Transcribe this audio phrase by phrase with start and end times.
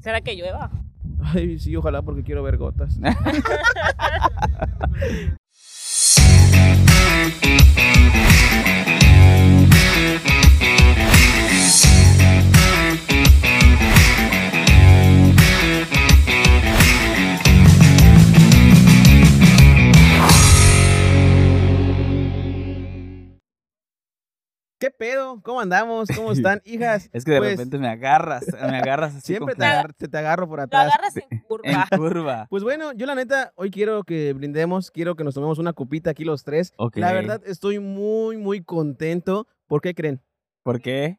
[0.00, 0.70] ¿Será que llueva?
[1.22, 2.98] Ay, sí, ojalá porque quiero ver gotas.
[25.00, 25.40] pedo?
[25.42, 26.08] ¿Cómo andamos?
[26.14, 27.08] ¿Cómo están, hijas?
[27.12, 30.18] Es que de Pues, repente me agarras, me agarras así Siempre te, agar- te, te
[30.18, 30.92] agarro por Lo atrás.
[30.92, 31.86] agarras en curva.
[31.90, 32.46] en curva.
[32.50, 36.10] Pues bueno, yo la neta, hoy quiero que brindemos, quiero que nos tomemos una copita
[36.10, 36.72] aquí los tres.
[36.94, 39.48] La verdad, estoy muy, muy contento.
[39.66, 40.20] ¿Por qué creen?
[40.62, 41.18] ¿Por qué?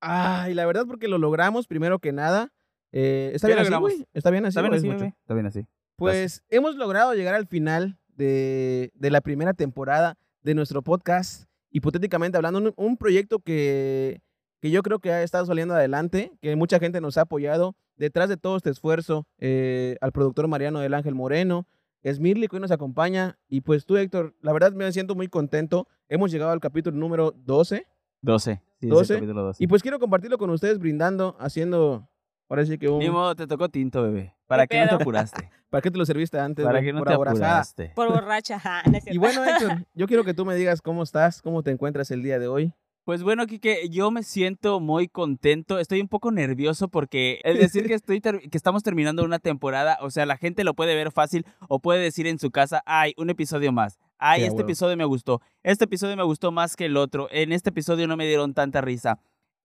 [0.00, 2.52] Ay, la verdad, porque lo logramos, primero que nada.
[2.92, 4.06] Eh, ¿Está ¿Qué bien así, güey?
[4.14, 4.50] ¿Está bien así?
[4.52, 5.04] ¿Está bien así, mucho?
[5.06, 5.66] Está bien así.
[5.96, 12.36] Pues hemos logrado llegar al final de, de la primera temporada de nuestro podcast, hipotéticamente
[12.36, 14.20] hablando, un, un proyecto que,
[14.60, 17.76] que yo creo que ha estado saliendo adelante, que mucha gente nos ha apoyado.
[17.96, 21.66] Detrás de todo este esfuerzo, eh, al productor Mariano del Ángel Moreno,
[22.02, 25.88] Esmirli, que hoy nos acompaña, y pues tú, Héctor, la verdad me siento muy contento.
[26.08, 27.86] Hemos llegado al capítulo número 12,
[28.22, 28.54] 12.
[28.54, 29.14] Sí, es el 12.
[29.14, 29.64] capítulo 12.
[29.64, 32.08] y pues quiero compartirlo con ustedes, brindando, haciendo,
[32.48, 32.98] ahora sí que un...
[32.98, 34.34] Ni modo, te tocó tinto, bebé.
[34.46, 35.50] ¿Para ¿Qué qué no te apuraste?
[35.70, 36.64] ¿Para qué te lo serviste antes?
[36.64, 37.92] ¿Para qué no Por te apuraste?
[37.94, 38.56] Por borracha.
[38.56, 41.62] ajá, no es Y bueno, Héctor, yo quiero que tú me digas cómo estás, cómo
[41.62, 42.72] te encuentras el día de hoy.
[43.04, 45.78] Pues bueno, Kike, yo me siento muy contento.
[45.78, 49.96] Estoy un poco nervioso porque el decir que, estoy ter- que estamos terminando una temporada,
[50.02, 53.14] o sea, la gente lo puede ver fácil o puede decir en su casa, ay,
[53.16, 53.98] un episodio más.
[54.18, 55.40] Ay, Sí, este episodio me gustó.
[55.62, 57.28] Este episodio me gustó más que el otro.
[57.30, 59.18] En este episodio no me dieron tanta risa.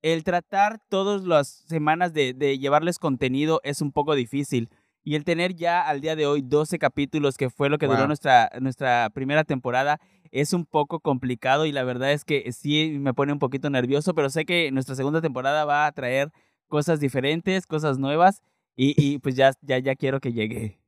[0.04, 4.70] El tratar todas las semanas de, de llevarles contenido es un poco difícil.
[5.04, 8.06] Y el tener ya al día de hoy 12 capítulos, que fue lo que duró
[8.06, 10.00] nuestra, nuestra primera temporada,
[10.32, 14.14] es un poco complicado y la verdad es que sí me pone un poquito nervioso,
[14.14, 16.32] pero sé que nuestra segunda temporada va a traer
[16.68, 18.42] cosas diferentes, cosas nuevas
[18.76, 20.80] y, y pues ya, ya, ya quiero que llegue.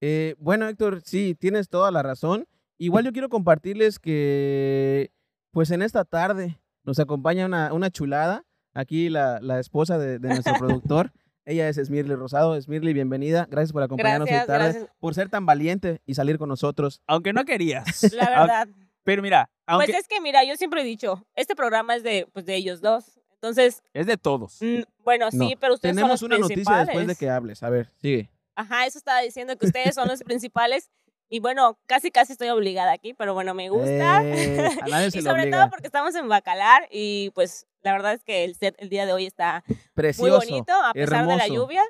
[0.00, 2.46] Eh, bueno, Héctor, sí, tienes toda la razón.
[2.78, 5.12] Igual yo quiero compartirles que,
[5.50, 10.28] pues en esta tarde nos acompaña una, una chulada, aquí la, la esposa de, de
[10.28, 11.12] nuestro productor.
[11.44, 12.54] Ella es Esmirli Rosado.
[12.56, 13.46] Esmirli, bienvenida.
[13.50, 14.96] Gracias por acompañarnos Gracias, hoy tarde, gracias.
[15.00, 17.00] por ser tan valiente y salir con nosotros.
[17.08, 18.12] Aunque no querías.
[18.14, 18.68] La verdad.
[19.02, 22.28] Pero mira, aunque Pues es que, mira, yo siempre he dicho, este programa es de,
[22.32, 23.18] pues, de ellos dos.
[23.34, 24.58] Entonces, es de todos.
[24.60, 27.60] mm, bueno, sí, No, pero ustedes Tenemos son una los noticia después de que hables.
[27.64, 28.30] A ver, sigue.
[28.54, 30.90] Ajá, eso estaba diciendo que ustedes son los principales.
[31.28, 34.22] Y bueno, casi casi estoy obligada aquí, pero bueno, me gusta.
[34.22, 35.58] Eh, a nadie se y sobre obliga.
[35.62, 39.06] todo porque estamos en Bacalar y pues la verdad es que el set el día
[39.06, 40.30] de hoy está Precioso.
[40.30, 41.54] muy bonito a pesar de la hermoso.
[41.62, 41.82] lluvia.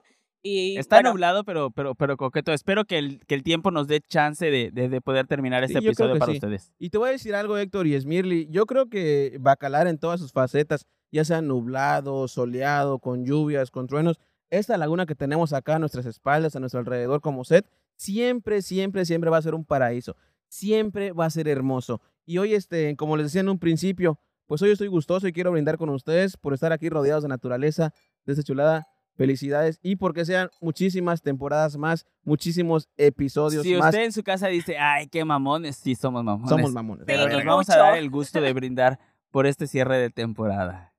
[0.44, 2.52] Y Está bueno, nublado, pero, pero, pero coqueto.
[2.52, 5.78] Espero que el, que el tiempo nos dé chance de, de, de poder terminar este
[5.78, 6.38] Sí, episodio para sí.
[6.38, 6.72] ustedes.
[6.80, 8.48] Y te voy a decir algo, Héctor y Esmirli.
[8.50, 13.86] Yo creo que Bacalar en todas sus facetas, ya sea nublado, soleado, con lluvias, con
[13.86, 14.18] truenos,
[14.50, 17.64] esta laguna que tenemos acá a nuestras espaldas, a nuestro alrededor como set,
[17.94, 20.16] siempre, siempre, siempre va a ser un paraíso.
[20.48, 22.00] Siempre va a ser hermoso.
[22.26, 24.18] Y hoy, este, como les decía en un principio,
[24.52, 27.94] pues hoy estoy gustoso y quiero brindar con ustedes por estar aquí rodeados de naturaleza,
[28.26, 28.86] de esta chulada.
[29.16, 33.86] Felicidades y porque sean muchísimas temporadas más, muchísimos episodios Si más.
[33.86, 36.50] usted en su casa dice, ay, qué mamones, sí somos mamones.
[36.50, 37.06] Somos mamones.
[37.06, 38.98] Pero nos vamos a dar el gusto de brindar
[39.30, 40.92] por este cierre de temporada.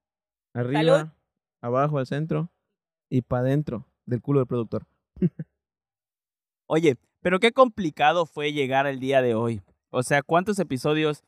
[0.55, 1.11] Arriba, Salud.
[1.61, 2.49] abajo, al centro
[3.07, 4.87] y para adentro del culo del productor.
[6.65, 9.61] Oye, pero qué complicado fue llegar al día de hoy.
[9.91, 11.23] O sea, ¿cuántos episodios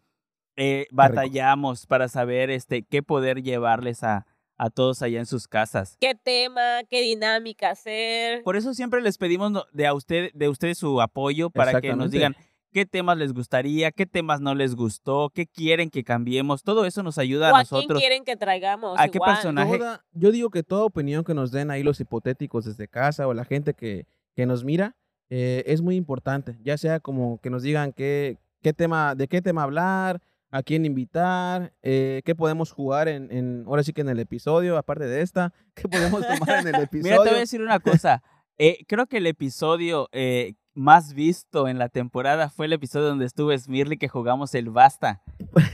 [0.57, 4.25] eh, batallamos para saber este qué poder llevarles a,
[4.57, 5.97] a todos allá en sus casas?
[5.99, 8.43] qué tema, qué dinámica hacer.
[8.43, 12.11] Por eso siempre les pedimos de a usted, de ustedes su apoyo para que nos
[12.11, 12.35] digan
[12.71, 16.61] qué temas les gustaría, qué temas no les gustó, qué quieren que cambiemos.
[16.63, 17.99] Todo eso nos ayuda o a a quién nosotros.
[18.01, 18.99] quieren que traigamos.
[18.99, 19.33] ¿A qué igual.
[19.35, 19.77] personaje?
[19.77, 23.33] Toda- yo digo que toda opinión que nos den ahí los hipotéticos desde casa o
[23.33, 24.05] la gente que,
[24.35, 24.95] que nos mira
[25.29, 26.57] eh, es muy importante.
[26.63, 30.21] Ya sea como que nos digan qué, qué tema, de qué tema hablar,
[30.55, 34.77] a quién invitar, eh, qué podemos jugar en, en, ahora sí que en el episodio,
[34.77, 37.03] aparte de esta, qué podemos tomar en el episodio.
[37.03, 38.23] Mira, te voy a decir una cosa.
[38.57, 43.25] Eh, creo que el episodio eh, más visto en la temporada fue el episodio donde
[43.25, 45.21] estuvo Smirly que jugamos el Basta.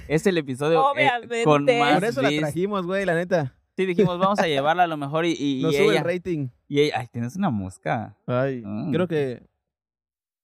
[0.07, 1.09] Es el episodio eh,
[1.43, 1.79] con Obviamente.
[1.79, 3.55] más Por eso la trajimos, güey, la neta.
[3.77, 6.05] Sí, dijimos, vamos a llevarla a lo mejor y, y, Nos y sube ella, el
[6.05, 6.47] rating.
[6.67, 8.17] y ella- Ay, tienes una mosca.
[8.25, 8.91] Ay, Mm.
[8.91, 9.43] creo que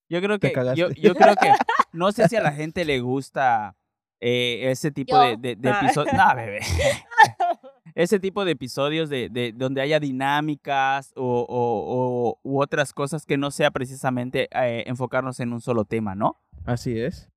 [0.09, 0.79] Yo creo Te que, cagaste.
[0.79, 1.51] yo, yo creo que,
[1.91, 3.75] no sé si a la gente le gusta
[4.19, 5.21] eh, ese tipo Yo.
[5.21, 5.79] de, de, de Ah.
[5.83, 6.13] episodios.
[6.13, 6.59] No, bebé.
[7.95, 13.25] ese tipo de episodios de, de donde haya dinámicas o, o- o- u otras cosas
[13.25, 16.39] que no sea precisamente eh, enfocarnos en un solo tema, ¿no?
[16.65, 17.29] así es.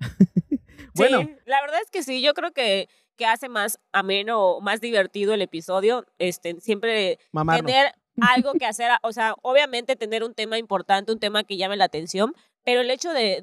[0.94, 4.80] bueno, Sí, la verdad es que sí, yo creo que, que hace más ameno, más
[4.80, 7.66] divertido el episodio, este, siempre Mamarnos.
[7.70, 11.76] tener algo que hacer, o sea, obviamente tener un tema importante, un tema que llame
[11.76, 12.32] la atención,
[12.64, 13.40] pero el hecho de,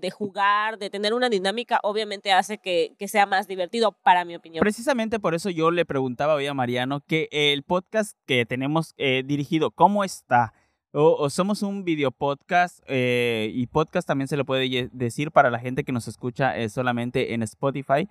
[0.00, 4.34] de, jugar, de tener una dinámica, obviamente hace que, que sea más divertido, para mi
[4.34, 4.60] opinión.
[4.60, 9.22] Precisamente por eso yo le preguntaba hoy a Mariano que el podcast que tenemos eh,
[9.24, 10.52] dirigido, ¿cómo está?
[10.92, 15.58] O, somos un video podcast eh, y podcast también se le puede decir para la
[15.58, 18.08] gente que nos escucha eh, solamente en Spotify,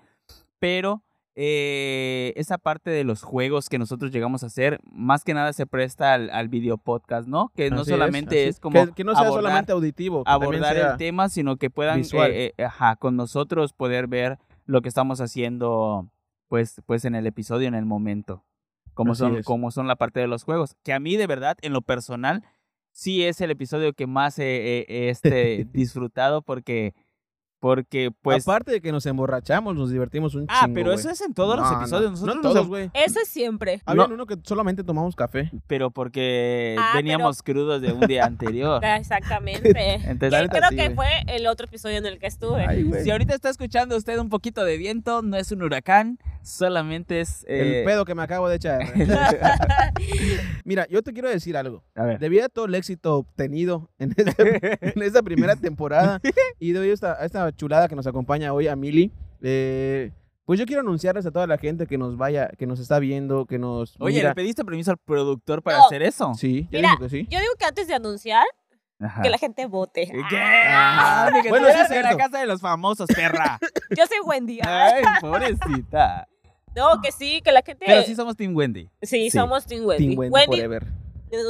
[0.60, 1.02] pero
[1.36, 5.66] eh, esa parte de los juegos que nosotros llegamos a hacer, más que nada se
[5.66, 7.52] presta al, al video podcast, ¿no?
[7.56, 10.24] Que no Así solamente es, como Que, que no sea abordar- solamente auditivo.
[10.26, 14.90] abordar el tema, sino que puedan eh, eh, ajá, con nosotros poder ver lo que
[14.90, 16.10] estamos haciendo
[16.48, 18.44] pues, pues en el episodio, en el momento.
[18.94, 19.46] Como Así son, es.
[19.46, 20.76] como son la parte de los juegos.
[20.84, 22.44] Que a mí, de verdad, en lo personal,
[22.92, 26.94] sí es el episodio que más he, este, disfrutado porque,
[27.64, 28.46] porque pues...
[28.46, 31.00] Aparte de que nos emborrachamos, nos divertimos un ah, chingo, pero güey.
[31.00, 32.12] eso es en todos los No, no, episodios.
[32.12, 32.92] No, Nosotros nos todos, güey.
[32.94, 33.82] Eso es siempre.
[33.86, 34.14] Había No.
[34.16, 35.50] uno que solamente tomamos café.
[35.66, 38.84] Pero porque Ah, pero- veníamos crudos de un día anterior.
[38.98, 39.94] Exactamente.
[40.04, 42.66] Entonces, creo sí, que fue el otro episodio en el que estuve.
[42.68, 42.92] Ay.
[43.02, 47.46] Si ahorita está escuchando usted un poquito de viento, no es un huracán, solamente es...
[47.48, 48.82] eh, El pedo que me acabo de echar.
[50.66, 51.84] Mira, yo te quiero decir algo.
[51.96, 52.20] A ver.
[52.20, 56.20] Debido a todo el éxito obtenido en, este- en esta primera temporada
[56.60, 59.12] y debido a esta, a esta chulada que nos acompaña hoy a Mili,
[59.42, 60.12] eh,
[60.46, 63.46] pues yo quiero anunciarles a toda la gente que nos vaya, que nos está viendo,
[63.46, 64.30] que nos Oye, mira.
[64.30, 65.86] ¿le pediste permiso al productor para No.
[65.86, 66.34] hacer eso?
[66.36, 67.28] Sí, ya Mira, dijo que sí.
[67.30, 68.46] Yo digo que antes de anunciar,
[69.00, 69.22] Ajá.
[69.22, 70.12] que la gente vote.
[70.30, 70.38] ¿Qué?
[70.40, 73.58] Ah, que bueno, sí es en la casa de los famosos, perra.
[73.98, 74.60] Yo soy Wendy.
[74.64, 76.28] Ay, pobrecita.
[76.76, 77.86] No, que sí, que la gente.
[77.86, 78.90] Pero sí somos Team Wendy.
[79.02, 79.32] Sí, sí.
[79.32, 80.08] somos Team Wendy.
[80.08, 80.88] Team Wendy Wendy, forever.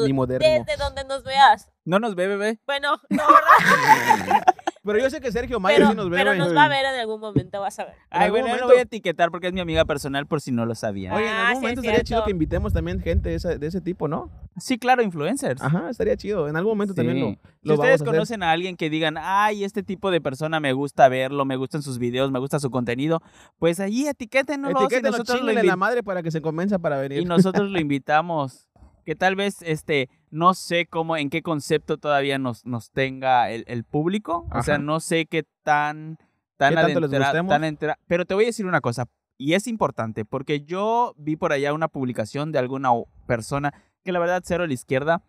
[0.05, 0.47] Ni moderno.
[0.47, 1.69] desde donde nos veas.
[1.83, 2.59] ¿No nos ve, bebé?
[2.65, 4.43] Bueno, no, ¿verdad?
[4.85, 6.83] Pero yo sé que Sergio Mayer pero, sí nos ve, pero nos va a ver
[6.85, 7.93] en algún momento, vas a ver.
[8.09, 10.41] Ay, algún bueno, yo lo momento- voy a etiquetar porque es mi amiga personal por
[10.41, 11.13] si no lo sabían.
[11.13, 13.57] Oye, en Ah, algún sí, momento es estaría chido que invitemos también gente de ese,
[13.57, 14.29] de ese tipo, ¿no?
[14.57, 15.61] Sí, claro, influencers.
[15.61, 16.49] Ajá, estaría chido.
[16.49, 17.39] En algún momento también lo, Sí.
[17.43, 20.59] lo si vamos ustedes a conocen a alguien que digan, ay, este tipo de persona
[20.59, 23.21] me gusta verlo, me gustan sus videos, me gusta su contenido,
[23.59, 27.19] pues allí etiquétenos y Etiquétenlo, nosotros lo, la madre para que se convenza para venir.
[27.21, 28.67] y nosotros lo invitamos.
[29.05, 33.63] Que tal vez, este, no sé cómo, en qué concepto todavía nos, nos tenga el,
[33.67, 34.47] el público.
[34.51, 36.17] O sea, no sé qué tan,
[36.57, 37.49] tan ¿Qué tanto les adentra- gustemos?
[37.51, 39.05] tan entera- Pero te voy a decir una cosa,
[39.37, 42.89] y es importante, porque yo vi por allá una publicación de alguna
[43.27, 45.21] persona, que la verdad cero a la izquierda,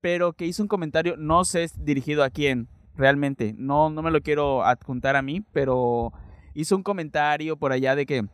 [0.00, 4.20] pero que hizo un comentario, no sé dirigido a quién, realmente, no, no me lo
[4.22, 6.12] quiero adjuntar a mí, pero
[6.54, 8.24] hizo un comentario por allá de que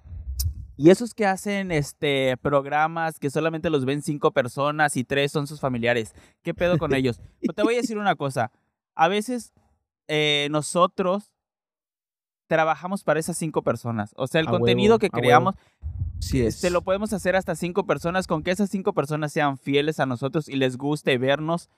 [0.77, 5.47] y esos que hacen este programas que solamente los ven cinco personas y tres son
[5.47, 7.21] sus familiares, ¿qué pedo con ellos?
[7.45, 8.51] Pues te voy a decir una cosa.
[8.95, 9.53] A veces
[10.09, 11.33] eh, nosotros
[12.47, 14.13] trabajamos para esas cinco personas.
[14.17, 15.55] O sea, el A contenido huevo, que creamos
[16.21, 16.57] Sí es.
[16.57, 20.07] se lo podemos hacer hasta cinco personas, con que esas cinco personas sean fieles a
[20.07, 21.69] nosotros y les guste vernos.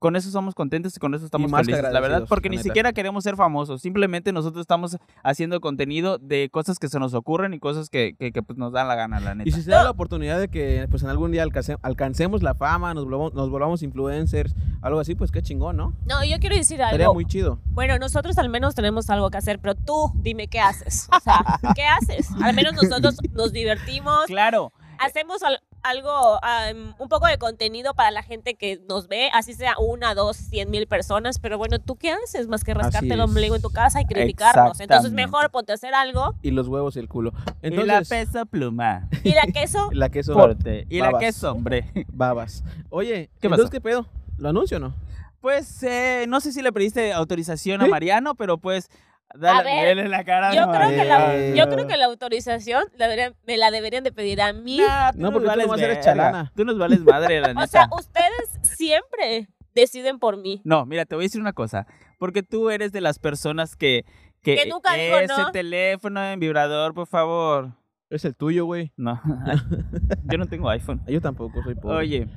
[0.00, 2.56] Con eso somos contentos y con eso estamos más felices, la verdad, porque la ni
[2.56, 2.64] neta.
[2.68, 7.54] siquiera queremos ser famosos, simplemente nosotros estamos haciendo contenido de cosas que se nos ocurren
[7.54, 9.48] y cosas que, que, que, pues, nos dan la gana, la neta.
[9.48, 12.54] Y si se da la oportunidad de que pues en algún día alcance- alcancemos la
[12.54, 15.94] fama, nos volvamos, nos volvamos influencers, algo así, pues qué chingón, ¿no?
[16.06, 17.12] No, yo quiero decir algo.
[17.14, 17.60] muy chido.
[17.66, 21.08] Bueno, nosotros al menos tenemos algo que hacer, pero tú dime qué haces.
[21.14, 21.44] O sea,
[21.74, 22.28] ¿qué haces?
[22.42, 28.10] Al menos nosotros nos divertimos, Claro, hacemos al- algo, am, un poco de contenido para
[28.10, 31.96] la gente que nos ve, así sea una, dos, cien mil personas, pero bueno, ¿tú
[31.96, 34.80] qué haces más que rascarte el ombligo en tu casa y criticarnos?
[34.80, 37.32] Entonces mejor ponte a hacer algo Y los huevos y el culo.
[37.62, 39.08] y la peso pluma.
[39.24, 40.86] y la queso, la queso Porte.
[40.88, 41.90] Y la queso, hombre.
[42.12, 42.62] babas.
[42.90, 43.70] Oye, ¿Qué entonces pasó?
[43.70, 44.06] qué pedo?
[44.38, 44.94] ¿Lo anuncio o no?
[45.40, 47.86] Pues eh, no sé si le pediste autorización a.
[47.86, 48.90] Mariano, pero pues
[49.34, 50.54] dale, ver, dale la cara.
[50.54, 54.04] yo no, creo que la, yo creo que la autorización la deberían- me la deberían
[54.04, 54.78] de pedir a mí.
[54.78, 56.02] Nah, tú No, nos porque tú vales nomás eres verga.
[56.04, 56.52] chalana.
[56.56, 57.64] Tú nos vales madre, la neta.
[57.64, 60.60] O sea, ustedes siempre deciden por mí.
[60.64, 61.86] No, mira, te voy a decir una cosa.
[62.18, 64.04] Porque tú eres de las personas que.
[64.42, 65.52] Que, Que nunca digo ese no.
[65.52, 67.72] teléfono en vibrador, por favor.
[68.08, 68.90] Es el tuyo, güey.
[68.96, 69.20] No.
[70.32, 71.02] Yo no tengo iPhone.
[71.06, 71.96] Yo tampoco soy pobre.
[71.98, 72.28] Oye,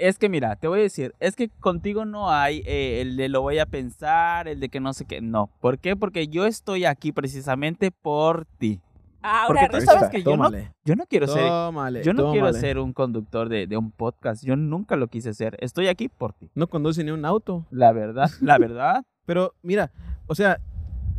[0.00, 3.28] es que mira, te voy a decir, es que contigo no hay eh, el de
[3.28, 5.20] lo voy a pensar, el de que no sé qué.
[5.20, 5.50] No.
[5.60, 5.94] ¿Por qué?
[5.94, 8.80] Porque yo estoy aquí precisamente por ti.
[9.22, 10.72] Ahora Porque tú sabes que yo no, tómale.
[10.82, 11.46] yo no quiero ser.
[11.46, 14.42] Tómale, Yo no quiero ser un conductor de, de un podcast.
[14.42, 15.58] Yo nunca lo quise ser.
[15.60, 16.50] Estoy aquí por ti.
[16.54, 17.66] No conduce ni un auto.
[17.70, 19.04] La verdad, la verdad.
[19.26, 19.92] Pero mira,
[20.26, 20.58] o sea,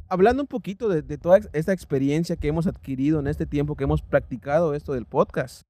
[0.10, 3.84] hablando un poquito de, de toda esta experiencia que hemos adquirido en este tiempo que
[3.84, 5.62] hemos practicado esto del podcast,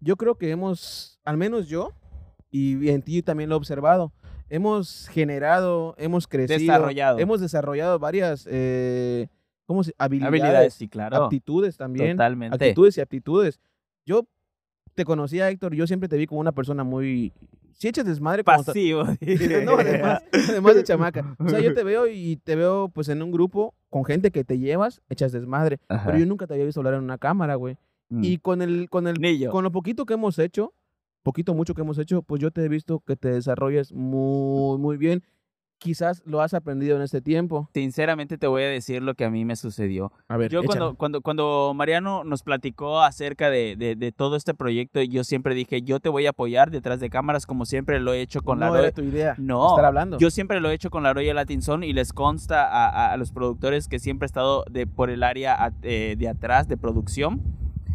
[0.00, 1.92] yo creo que hemos, al menos yo,
[2.52, 4.12] y en ti también lo he observado,
[4.52, 7.18] hemos generado, hemos crecido, Desarrollado.
[7.18, 9.28] hemos desarrollado varias, eh,
[9.64, 9.94] ¿cómo se?
[9.96, 11.24] Habilidades, Habilidades, sí, claro.
[11.24, 12.18] aptitudes también.
[12.18, 12.54] Totalmente.
[12.54, 13.60] Actitudes y aptitudes.
[14.04, 14.26] Yo
[14.94, 17.32] te conocía, Héctor, yo siempre te vi como una persona muy...
[17.72, 18.62] Si echas desmadre como...
[18.62, 19.04] Pasivo.
[19.64, 21.34] no, además, además de chamaca.
[21.38, 24.44] O sea, yo te veo y te veo pues en un grupo con gente que
[24.44, 25.80] te llevas, echas desmadre.
[25.88, 26.06] Ajá.
[26.06, 27.78] Pero yo nunca te había visto hablar en una cámara, güey.
[28.10, 28.22] Mm.
[28.22, 30.74] Y con el, con el, con lo poquito que hemos hecho,
[31.22, 34.96] poquito mucho que hemos hecho, pues yo te he visto que te desarrollas muy, muy
[34.96, 35.22] bien.
[35.78, 37.68] Quizás lo has aprendido en este tiempo.
[37.74, 40.12] Sinceramente te voy a decir lo que a mí me sucedió.
[40.28, 44.54] A ver, Yo cuando, cuando, cuando Mariano nos platicó acerca de, de, de todo este
[44.54, 48.12] proyecto, yo siempre dije, yo te voy a apoyar detrás de cámaras como siempre lo
[48.12, 49.34] he hecho con la no era tu idea.
[49.38, 50.18] No, Estar hablando.
[50.18, 53.12] Yo siempre lo he hecho con la Royal Latin Zone y les consta a, a-
[53.12, 56.68] a los productores que siempre he estado de, por el área a- eh, de atrás
[56.68, 57.40] de producción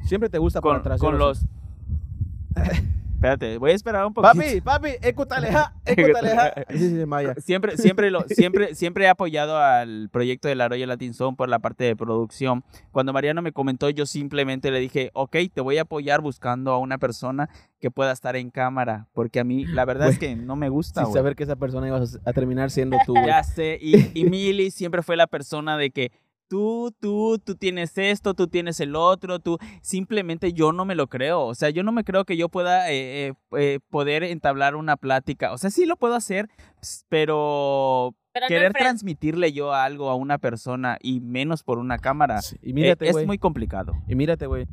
[0.04, 1.00] Siempre te gusta por con, atrás.
[1.00, 1.46] con los...
[3.18, 4.32] Espérate, voy a esperar un poquito.
[4.32, 4.90] Papi, papi,
[6.78, 7.34] sí, Maya.
[7.40, 11.58] Siempre, siempre, lo, siempre, siempre he apoyado al proyecto de la Royal Latin por la
[11.58, 12.64] parte de producción.
[12.92, 16.78] Cuando Mariano me comentó, yo simplemente le dije, ok, te voy a apoyar buscando a
[16.78, 20.56] una persona que pueda estar en cámara, porque a mí la verdad es que no
[20.56, 21.04] me gusta.
[21.04, 23.16] Sin saber que esa persona iba a terminar siendo tú.
[23.26, 26.12] Ya sé, y, y Mili siempre fue la persona de que
[26.48, 31.08] tú, tú, tú tienes esto, tú tienes el otro, tú, simplemente yo no me lo
[31.08, 34.75] creo, o sea, yo no me creo que yo pueda eh, eh, eh, poder entablar
[34.75, 36.50] una plática, o sea, sí lo puedo hacer,
[37.10, 38.16] pero
[38.48, 42.74] querer transmitirle yo algo a una persona y menos por una cámara Sí, Y eh,
[42.74, 43.94] mírate, es muy complicado.
[44.08, 44.68] Y mírate, güey.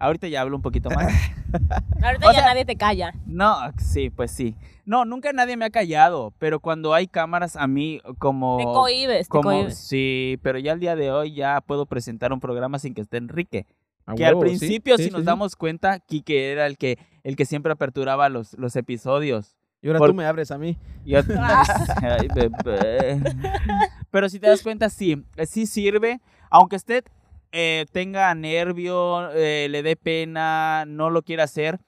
[0.00, 1.12] Ahorita ya hablo un poquito más.
[2.02, 3.12] Ahorita O ya sea- nadie te calla.
[3.26, 4.56] No, sí, pues sí.
[4.86, 8.56] No, nunca nadie me ha callado, pero cuando hay cámaras a mí como...
[8.58, 9.76] Te cohibes, te Como, cohibes.
[9.78, 13.18] sí, pero ya al día de hoy ya puedo presentar un programa sin que esté
[13.18, 13.66] Enrique.
[14.06, 15.26] A que al huevo, sí, principio, sí, si sí, nos sí.
[15.26, 19.54] damos cuenta, Quique era el que, el que siempre aperturaba los, los episodios.
[19.82, 20.76] Y ahora por- tú me abres a mí.
[21.04, 21.20] Yo-
[22.02, 23.20] Ay, bebé.
[24.10, 26.20] Pero si te das cuenta, sí, sí sirve.
[26.50, 27.04] Aunque usted
[27.52, 31.80] eh, tenga nervio, eh, le dé pena, no lo quiera hacer,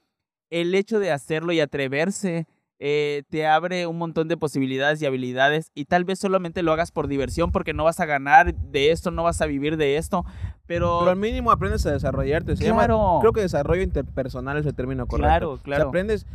[0.49, 2.47] el hecho de hacerlo y atreverse
[2.85, 6.91] eh, te abre un montón de posibilidades y habilidades y tal vez solamente lo hagas
[6.91, 10.25] por diversión porque no vas a ganar de esto, no vas a vivir de esto,
[10.65, 10.99] pero...
[10.99, 12.57] Pero al mínimo aprendes a desarrollarte.
[12.57, 15.29] Se llama, claro, creo que desarrollo interpersonal es el término correcto.
[15.29, 15.87] claro, O sea, claro.
[15.87, 16.25] aprendes,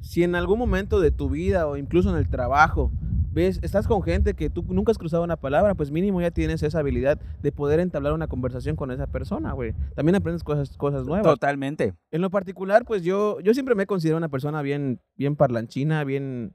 [0.00, 2.92] si en algún momento de tu vida o incluso en el trabajo,
[3.36, 6.62] ves, estás con gente que tú nunca has cruzado una palabra, pues mínimo ya tienes
[6.62, 9.74] esa habilidad de poder entablar una conversación con esa persona, güey.
[9.94, 11.26] También aprendes cosas, cosas nuevas.
[11.26, 11.92] Totalmente.
[12.10, 16.02] En lo particular, pues yo, yo siempre me he considerado una persona bien, bien parlanchina,
[16.04, 16.54] bien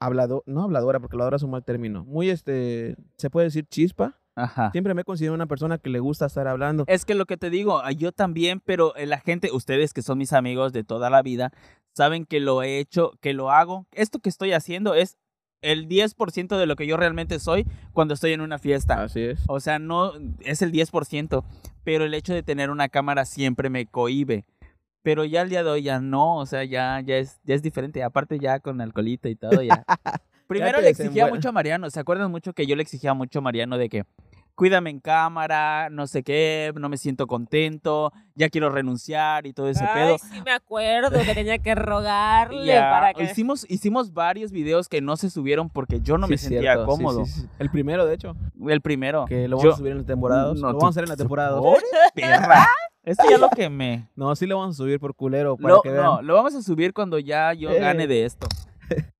[0.00, 2.04] hablado, no habladora, porque habladora es un mal término.
[2.06, 4.18] Muy, este, se puede decir chispa.
[4.34, 4.72] Ajá.
[4.72, 6.84] Siempre me he considerado una persona que le gusta estar hablando.
[6.88, 10.02] Es que lo que te digo, ah, yo también, pero eh, la gente, ustedes que
[10.02, 11.52] son mis amigos de toda la vida,
[11.92, 13.86] saben que lo he hecho, que lo hago.
[13.92, 15.18] Esto que estoy haciendo es
[15.62, 19.02] el 10% de lo que yo realmente soy cuando estoy en una fiesta.
[19.02, 19.40] Así es.
[19.48, 21.44] O sea, no es el 10%,
[21.84, 24.44] pero el hecho de tener una cámara siempre me cohíbe.
[25.02, 27.62] Pero ya al día de hoy ya no, o sea, ya, ya, es, ya es
[27.62, 28.02] diferente.
[28.02, 29.84] Aparte ya con alcoholito y todo, ya.
[30.46, 33.42] Primero le exigía mucho a Mariano, ¿se acuerdan mucho que yo le exigía mucho a
[33.42, 34.04] Mariano de que
[34.54, 39.68] cuídame en cámara, no sé qué, no me siento contento, ya quiero renunciar y todo
[39.68, 40.18] ese Ay, pedo?
[40.18, 43.24] sí me acuerdo que tenía que rogarle Ya, para que...
[43.24, 46.86] hicimos, hicimos varios videos que no se subieron porque yo no Sí, me sentía cierto,
[46.86, 47.24] cómodo.
[47.24, 47.46] sí, sí.
[47.58, 48.36] El primero, de hecho,
[48.68, 49.24] El primero.
[49.26, 50.60] que lo vamos Yo- a subir en la temporada dos.
[50.60, 51.62] No, lo vamos a hacer en la temporada dos.
[51.62, 51.82] ¡Pobre
[52.14, 52.66] perra!
[53.04, 54.08] Eso ya lo quemé.
[54.14, 55.56] No, sí lo vamos a subir por culero.
[55.56, 56.04] Para Lo, que vean.
[56.04, 57.80] no, lo vamos a subir cuando ya yo Eh.
[57.80, 58.46] gane de esto.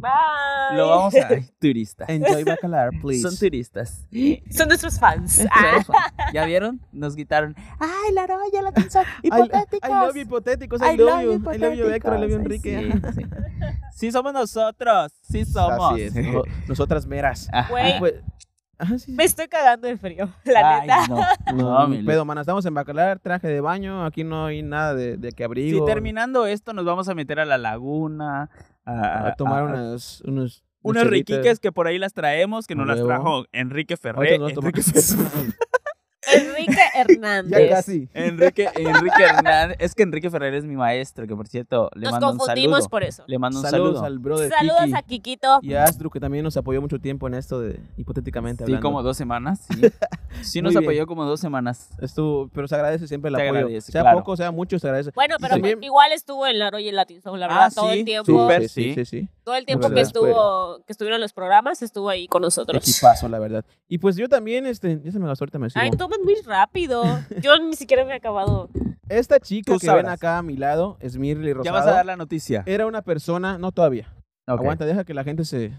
[0.00, 0.76] Bye.
[0.76, 1.28] Lo vamos a...
[1.28, 2.08] Ay, turistas.
[2.08, 3.22] Enjoy Bacalar, please.
[3.22, 4.06] Son turistas.
[4.50, 5.46] Son nuestros fans.
[5.50, 5.82] Ah,
[6.32, 6.80] ¿Ya vieron?
[6.92, 7.54] Nos gritaron.
[7.78, 8.70] ¡Ay, la roya, la!
[9.22, 9.88] I, ¡Hipotéticos!
[9.90, 10.80] I love you, hipotéticos.
[10.82, 11.32] I, I love you.
[11.52, 12.16] I love you, Héctor.
[12.16, 12.74] I love you, hipotéticos.
[12.82, 13.12] Enrique.
[13.12, 13.26] Sí, sí.
[13.92, 15.12] Sí somos nosotros.
[15.22, 15.92] Sí somos.
[15.92, 16.14] Así es.
[16.14, 17.48] no- nosotras meras.
[17.68, 18.14] Güey, Pues,
[18.78, 19.12] ajá, sí, sí.
[19.12, 21.06] Me estoy cagando de frío, la Ay, neta.
[21.52, 21.86] no.
[21.86, 22.40] No, pedo, mana.
[22.40, 24.06] Estamos en Bacalar, traje de baño.
[24.06, 25.84] Aquí no hay nada de, de que Si abrigo.
[25.84, 28.48] terminando esto nos vamos a meter a la laguna.
[28.84, 30.64] A, a tomar unas, unos.
[31.04, 31.36] chelitas.
[31.36, 34.32] riquiques que por ahí las traemos, que A nos las trajo Enrique Ferrer.
[34.32, 34.72] Enrique, tomar-
[36.34, 37.50] Enrique Hernández.
[37.60, 38.08] Ya casi.
[38.14, 39.76] Enrique, Enrique Hernández.
[39.80, 42.78] Es que Enrique Ferrer es mi maestro, que por cierto, le Nos mando un confundimos
[42.78, 42.88] saludo.
[42.90, 43.24] por eso.
[43.26, 44.04] Le mando un Saludos saludo.
[44.06, 45.58] al brother Saludos Kiki a Kikito.
[45.62, 48.82] y a Astru, que también nos apoyó mucho tiempo en esto de hipotéticamente Sí, hablando.
[48.86, 49.66] como dos semanas.
[49.70, 49.80] Sí,
[50.42, 50.84] sí Muy nos bien.
[50.84, 51.90] apoyó como dos semanas.
[52.00, 53.58] Estuvo, pero se agradece siempre el Se apoyo.
[53.60, 54.18] agradece, sea claro.
[54.18, 55.10] poco, sea mucho, se agradece.
[55.14, 57.98] Bueno, pero también- igual estuvo en la Royal Latin Zone, la verdad, Ah, todo sí,
[58.00, 58.26] el tiempo.
[58.42, 58.68] súper.
[58.68, 58.94] sí, sí.
[58.94, 59.28] sí, sí.
[59.44, 62.86] Todo el tiempo que estuvo, que estuvieron los programas, estuvo ahí con nosotros.
[62.88, 63.64] Equipazo, la verdad.
[63.88, 65.82] Y pues yo también, este, ya se me gastó ahorita me sigo.
[65.82, 67.04] Ay, toman muy rápido.
[67.40, 68.68] Yo ni siquiera me he acabado.
[69.08, 72.06] Esta chica Tú que ven acá a mi lado, Esmirly Ya Rosado, vas a dar
[72.06, 72.62] la noticia.
[72.66, 74.12] era una persona, no todavía.
[74.46, 74.60] Ok.
[74.60, 75.72] Aguanta, deja que la gente se,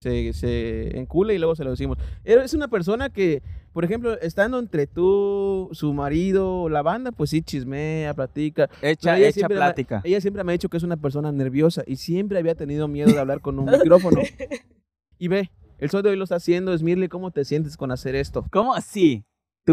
[0.00, 1.98] se, se encule y luego se lo decimos.
[2.24, 3.42] Es una persona que,
[3.72, 8.70] por ejemplo, estando entre tú, su marido, la banda, pues sí chismea, platica.
[8.80, 10.00] Echa, ella echa siempre me- plática.
[10.04, 13.12] Ella siempre me ha dicho que es una persona nerviosa y siempre había tenido miedo
[13.12, 14.20] de hablar con un micrófono.
[15.20, 16.72] Y ve, el sol de hoy lo está haciendo.
[16.72, 18.46] Esmirle, ¿cómo te sientes con hacer esto?
[18.52, 19.24] ¿Cómo así?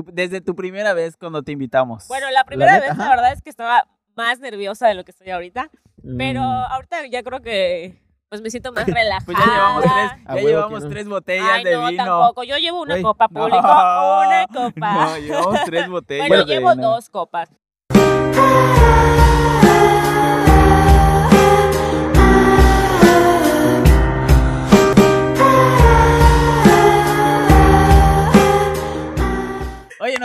[0.02, 2.06] Tú- desde tu primera vez cuando te invitamos.
[2.10, 3.16] Bueno, la primera neta, vez, la ajá.
[3.16, 3.86] verdad es que estaba
[4.16, 5.70] más nerviosa de lo que estoy ahorita.
[6.18, 6.66] Pero Mm.
[6.72, 9.24] ahorita ya creo que pues me siento más relajada.
[9.26, 10.90] pues ya llevamos tres, ya llevamos no.
[10.90, 12.04] tres botellas Ay, de no, vino.
[12.04, 12.44] tampoco.
[12.44, 13.04] Yo llevo una Güey.
[13.04, 13.60] copa No, público.
[13.60, 14.94] Una copa.
[15.06, 16.28] No, llevamos tres botellas.
[16.28, 16.82] bueno, de llevo vino.
[16.92, 17.50] dos copas.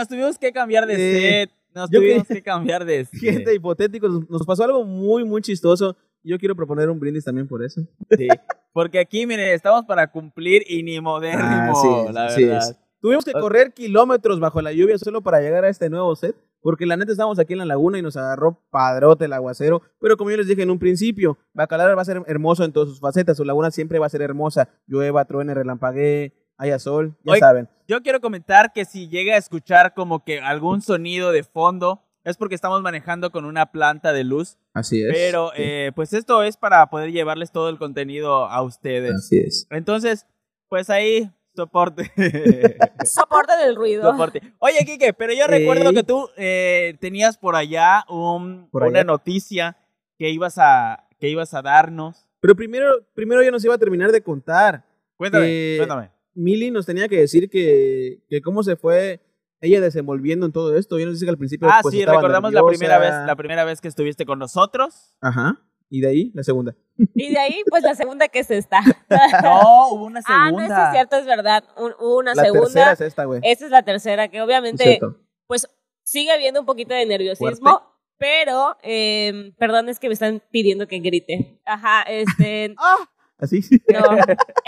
[0.01, 1.51] Nos tuvimos que cambiar de Eh, set.
[1.73, 3.19] Nos tuvimos que- que cambiar de set.
[3.19, 5.95] Gente hipotético, nos- pasó algo muy, muy chistoso.
[6.23, 7.81] Yo quiero proponer un brindis también por eso.
[8.17, 8.27] Sí,
[8.73, 11.73] Porque aquí, miren, estamos para cumplir y ni modérrimo, Ah,
[12.07, 12.69] sí la sí verdad.
[12.69, 12.75] es.
[13.01, 16.85] Tuvimos que correr kilómetros bajo la lluvia solo para llegar a este nuevo set, porque
[16.85, 20.29] la neta estábamos aquí en la laguna y nos agarró padrote el aguacero, pero como
[20.29, 23.35] yo les dije en un principio, Bacalar va a ser hermoso en todas sus facetas,
[23.37, 27.69] su laguna siempre va a ser hermosa, llueva, truene, relampaguee, haya sol, ya Oye, saben.
[27.87, 32.37] Yo quiero comentar que si llega a escuchar como que algún sonido de fondo, es
[32.37, 34.57] porque estamos manejando con una planta de luz.
[34.73, 35.09] Así es.
[35.11, 39.15] Pero, eh, pues esto es para poder llevarles todo el contenido a ustedes.
[39.15, 39.65] Así es.
[39.71, 40.27] Entonces,
[40.69, 42.11] pues ahí, soporte.
[43.05, 44.09] Soporte del ruido.
[44.09, 44.41] soporte.
[44.59, 45.95] Oye, Kike, pero yo recuerdo Ey.
[45.95, 49.03] que tú eh, tenías por allá un, Por una allá.
[49.03, 49.77] noticia
[50.17, 52.27] que ibas a, que ibas a darnos.
[52.39, 54.85] Pero primero, primero yo nos iba a terminar de contar.
[55.17, 56.09] Cuéntame, Eh, cuéntame.
[56.33, 59.19] Mili nos tenía que decir que, que cómo se fue
[59.59, 60.97] ella desenvolviendo en todo esto.
[60.97, 63.25] Yo nos dice que al principio Ah, pues, sí, estaba recordamos la primera vez, nerviosa.
[63.27, 65.13] la primera vez que estuviste con nosotros.
[65.21, 65.59] Ajá.
[65.89, 66.73] Y de ahí, la segunda.
[67.15, 68.79] Y de ahí, pues la segunda que es esta.
[69.43, 70.67] No, hubo una Ah, segunda.
[70.67, 71.63] no, eso es cierto, es verdad.
[71.77, 72.91] Un- hubo una la tercera segunda.
[72.93, 73.41] es esta, güey.
[73.43, 75.17] Esta es la tercera, que Es obviamente, cierto.
[75.47, 75.67] pues
[76.03, 77.81] sigue habiendo un poquito de nerviosismo.
[78.17, 81.59] Pero, eh, perdón, es que me están pidiendo que grite.
[81.65, 82.95] Ajá, este, ¡Ah!
[83.39, 83.61] Así.
[83.91, 84.17] no,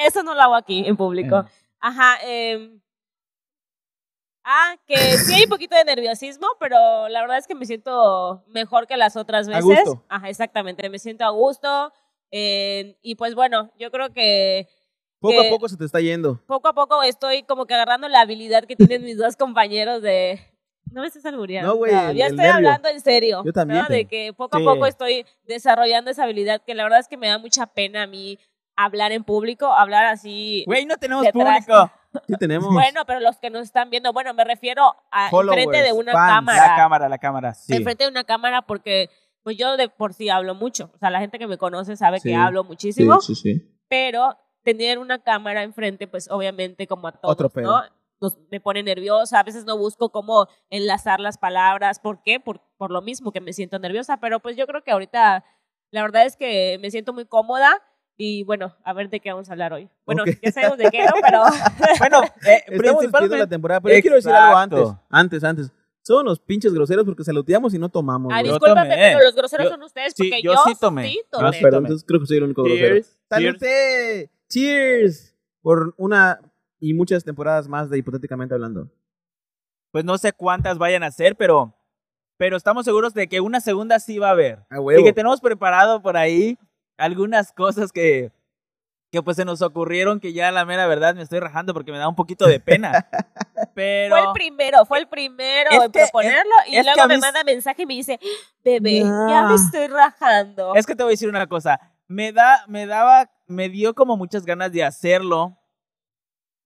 [0.05, 1.46] eso no lo hago aquí en público.
[1.85, 2.79] Ajá, eh,
[4.46, 8.43] ah, que sí hay un poquito de nerviosismo, pero la verdad es que me siento
[8.48, 9.83] mejor que las otras A veces.
[9.85, 10.05] gusto.
[10.09, 11.91] Ajá, exactamente, me siento a gusto.
[12.31, 14.67] eh, y pues bueno, yo creo que
[15.19, 16.41] Poco a poco se te está yendo.
[16.48, 20.39] poco a poco estoy como que agarrando la habilidad que tienen mis dos compañeros de...
[20.91, 21.72] No me estés albureando.
[21.72, 22.53] No, güey, ya estoy nervio.
[22.55, 23.41] hablando en serio.
[23.46, 23.87] Yo también, ¿no?
[23.87, 27.27] De que poco a poco estoy desarrollando esa habilidad que la verdad es que me
[27.29, 28.37] da mucha pena a mí
[28.75, 30.64] hablar en público, hablar así...
[30.68, 31.66] Güey, no tenemos Detrás.
[31.66, 31.92] público.
[32.27, 32.72] Sí tenemos.
[32.72, 36.12] Bueno, pero los que nos están viendo, bueno, me refiero a Followers, enfrente de una
[36.12, 36.31] fans.
[36.31, 36.68] cámara.
[36.68, 37.74] La cámara, la cámara, sí.
[37.75, 39.09] Enfrente de una cámara porque
[39.42, 40.92] pues yo de por sí hablo mucho.
[40.94, 42.29] O sea, la gente que me conoce sabe Sí.
[42.29, 43.20] que hablo muchísimo.
[43.20, 43.68] sí, sí.
[43.88, 47.81] pero tener una cámara enfrente, pues obviamente como a todos, Otro pedo.
[47.81, 47.83] ¿no?
[48.22, 52.40] Nos- me pone nerviosa, a veces no busco cómo enlazar las palabras, ¿por qué?
[52.40, 55.44] Por, por lo mismo que me siento nerviosa, pero pues yo creo que ahorita
[55.90, 57.81] la verdad es que me siento muy cómoda
[58.17, 59.89] y bueno, a ver de qué vamos a hablar hoy.
[60.05, 60.29] Bueno, Ok.
[60.41, 61.11] ya sabemos de qué, ¿no?
[61.21, 61.41] Pero
[61.99, 63.37] Bueno, eh, principalmente...
[63.37, 64.79] la temporada, pero yo quiero decir algo antes.
[64.79, 65.03] Exacto.
[65.09, 65.71] Antes, antes.
[66.05, 68.31] Son unos pinches groseros porque saluteamos y no tomamos.
[68.35, 68.95] ah, discúlpame, tomé.
[69.13, 71.07] pero los groseros Yo- son ustedes sí, porque yo yo, sí tomé.
[71.09, 71.53] sí Ah, tomé.
[71.53, 71.63] sí.
[71.63, 72.87] perdón, entonces creo que soy el único grosero.
[72.95, 73.07] Cheers.
[73.07, 73.19] Cheers.
[73.29, 74.31] ¡Salute!
[74.49, 75.35] ¡Cheers!
[75.61, 76.39] Por una
[76.79, 78.89] y muchas temporadas más de Hipotéticamente Hablando.
[79.91, 81.73] Pues no sé cuántas vayan a ser, pero,
[82.37, 84.65] pero estamos seguros de que una segunda sí va a haber.
[84.69, 84.99] A huevo.
[84.99, 86.57] Y que tenemos preparado por ahí
[86.98, 88.32] algunas cosas que,
[89.12, 91.98] que pues se nos ocurrieron que ya la mera verdad me estoy rajando porque me
[91.98, 93.08] da un poquito de pena.
[93.75, 94.16] Pero...
[94.16, 97.44] Fue el primero, fue el primero Es en que- proponerlo y es luego me manda
[97.44, 98.20] mensaje y me dice,
[98.64, 99.29] bebé, No.
[99.29, 100.75] ya me estoy rajando.
[100.75, 101.79] Es que te voy a decir una cosa.
[102.08, 105.58] Me da, me daba, me dio como muchas ganas de hacerlo.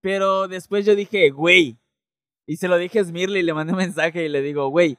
[0.02, 1.78] Pero después yo dije, güey.
[2.46, 4.98] Y se lo dije a Smirly y le mandé un mensaje y le digo, güey,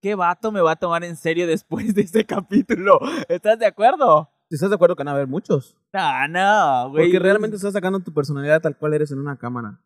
[0.00, 3.00] ¿qué vato me va a tomar en serio después de este capítulo?
[3.28, 4.30] ¿Estás de acuerdo?
[4.50, 5.76] ¿Estás de acuerdo que van a haber muchos?
[5.92, 7.04] No, no, güey.
[7.06, 9.78] Porque realmente estás sacando tu personalidad tal cual eres en una cámara.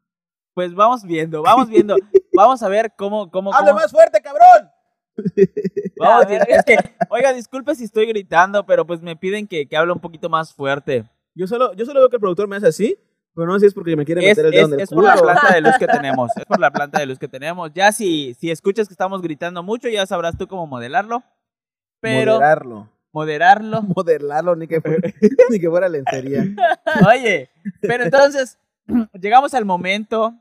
[0.55, 1.96] Pues vamos viendo, vamos viendo.
[2.35, 4.70] vamos a ver cómo, cómo, ¡Hable cómo- más fuerte, cabrón!
[5.98, 6.42] Vamos A ver.
[6.48, 6.77] Es que,
[7.11, 10.55] oiga, disculpe si estoy gritando, pero pues me piden que, que hable un poquito más
[10.55, 11.05] fuerte.
[11.35, 12.98] Yo solo, yo solo veo que el productor me hace así,
[13.35, 14.81] pero no sé si es porque me quiere Es, meter el dedo es- en el
[14.81, 16.31] es por la planta de luz que tenemos.
[16.37, 17.70] Es por la planta de luz que tenemos.
[17.75, 21.22] Ya si, si escuchas que estamos gritando mucho, ya sabrás tú cómo modelarlo.
[22.01, 22.88] Pero Moderarlo.
[23.12, 23.83] Moderarlo.
[23.96, 25.12] Modelarlo, ni que fuera,
[25.51, 26.44] ni que fuera lencería.
[27.09, 28.59] Oye, pero entonces
[29.20, 30.35] llegamos al momento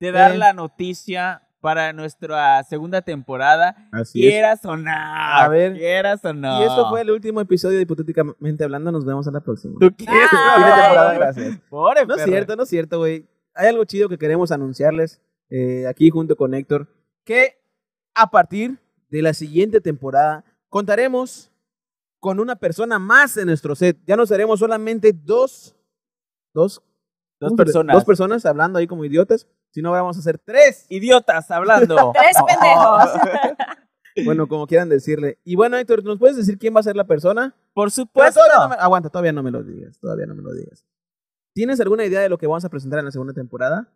[0.00, 3.88] de dar la noticia para nuestra segunda temporada.
[3.92, 4.32] Así es.
[4.32, 4.90] Quieras o no.
[4.92, 5.74] A ver.
[5.74, 6.60] Quieras o no.
[6.60, 8.92] Y esto fue el último episodio de Hipotéticamente Hablando.
[8.92, 9.74] Nos vemos en la próxima.
[9.80, 10.28] ¿Tú quieres?
[10.32, 11.58] Ah, temporada, gracias.
[11.68, 13.26] Pobre No es cierto, no es cierto, güey.
[13.54, 16.86] Hay algo chido que queremos anunciarles eh, aquí junto con Héctor.
[17.24, 17.58] Que
[18.14, 18.78] a partir
[19.10, 21.50] de la siguiente temporada contaremos
[22.20, 23.98] con una persona más en nuestro set.
[24.06, 25.74] Ya no seremos solamente dos.
[26.54, 26.82] Dos.
[27.40, 27.94] Dos ¿cómo se- personas.
[27.94, 29.46] Dos personas hablando ahí como idiotas.
[29.70, 30.86] Sino ahora vamos a ser tres.
[30.88, 32.12] Idiotas hablando.
[32.14, 33.10] Tres pendejos.
[34.24, 35.38] Bueno, como quieran decirle.
[35.44, 37.54] Y bueno, Héctor, ¿nos puedes decir quién va a ser la persona?
[37.72, 38.40] Por supuesto.
[38.40, 40.00] todavía no me- aguanta, todavía no me lo digas.
[40.00, 40.84] Todavía no me lo digas.
[41.54, 43.86] ¿Tienes alguna idea de lo que vamos a presentar en la segunda temporada?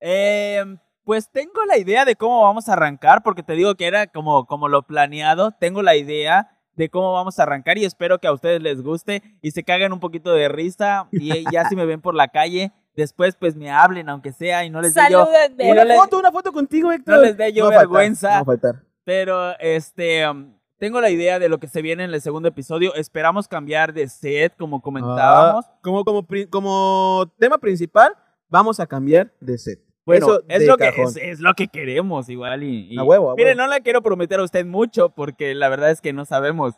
[0.00, 0.62] Eh,
[1.04, 4.44] pues tengo la idea de cómo vamos a arrancar, porque te digo que era como,
[4.46, 5.52] como lo planeado.
[5.58, 9.22] Tengo la idea de cómo vamos a arrancar y espero que a ustedes les guste
[9.42, 12.72] y se caguen un poquito de risa y ya si me ven por la calle,
[12.96, 16.52] después pues me hablen aunque sea y no les dé yo, Una foto, una foto
[16.52, 17.16] contigo, Héctor.
[17.16, 18.28] no les dé yo faltar, vergüenza.
[18.28, 18.82] no va a faltar.
[19.04, 22.94] pero este um, tengo la idea de lo que se viene en el segundo episodio.
[22.94, 25.66] Esperamos cambiar de set como comentábamos.
[25.68, 28.14] Ah, como, como, pri- como tema principal,
[28.48, 29.80] vamos a cambiar de set.
[30.18, 32.62] Bueno, Eso es lo, que, es, es lo que queremos igual.
[32.62, 33.62] Y, y- A huevo, a Mire, huevo.
[33.62, 36.74] no le quiero prometer a usted mucho porque la verdad es que no sabemos.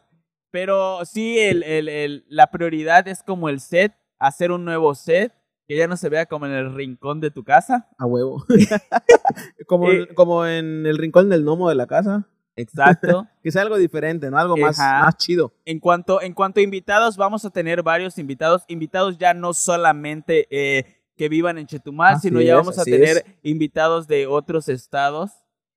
[0.50, 5.32] Pero sí, el, el- el- la prioridad es como el set, hacer un nuevo set
[5.66, 7.88] que ya no se vea como en el rincón de tu casa.
[7.98, 8.44] A huevo.
[9.66, 10.08] como, Eh.
[10.14, 12.26] como en el rincón del gnomo de la casa.
[12.56, 13.26] Exacto.
[13.42, 14.38] Que sea algo diferente, ¿no?
[14.38, 15.52] Algo más, más chido.
[15.64, 18.64] en, cuanto, en cuanto a invitados, vamos a tener varios invitados.
[18.68, 22.84] Invitados ya no solamente eh, que vivan en Chetumal, Así sino ya es, vamos a
[22.84, 23.24] tener es.
[23.44, 25.30] invitados de otros estados.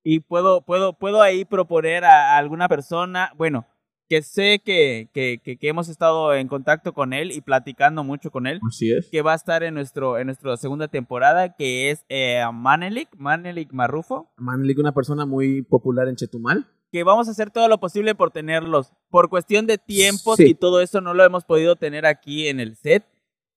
[0.03, 3.65] Y puedo, puedo, puedo ahí proponer a, a alguna persona, bueno,
[4.09, 8.31] que sé que, que, que, que hemos estado en contacto con él y platicando mucho
[8.31, 9.07] con él, Así es.
[9.11, 13.71] que va a estar en, nuestro, en nuestra segunda temporada, que es eh, Manelik, Manelik
[13.71, 16.67] Marrufo, Manlik, una persona muy popular en Chetumal.
[16.91, 18.93] que vamos a hacer todo lo posible por tenerlos.
[19.09, 20.45] Por cuestión de tiempos Sí.
[20.49, 23.03] y todo eso no lo hemos podido tener aquí en el set,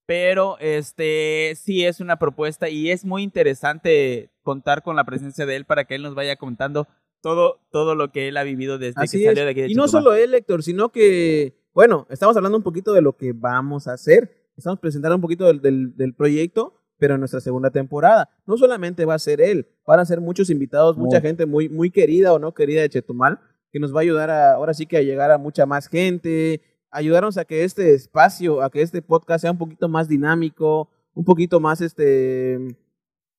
[0.09, 5.55] pero este sí es una propuesta y es muy interesante contar con la presencia de
[5.55, 6.89] él para que él nos vaya contando
[7.21, 9.75] todo, todo lo que él ha vivido desde Así que salió de aquí de Y
[9.75, 13.87] no solo él, Héctor, sino que, bueno, estamos hablando un poquito de lo que vamos
[13.87, 14.49] a hacer.
[14.57, 18.31] Estamos presentando un poquito del, del, del proyecto, pero en nuestra segunda temporada.
[18.47, 21.91] No solamente va a ser él, van a ser muchos invitados, mucha gente muy, muy
[21.91, 23.41] querida o no querida de Chetumal,
[23.71, 26.63] que nos va a ayudar a, ahora sí que a llegar a mucha más gente,
[26.91, 31.25] ayudarnos a que este espacio, a que este podcast sea un poquito más dinámico, un
[31.25, 32.77] poquito más, este,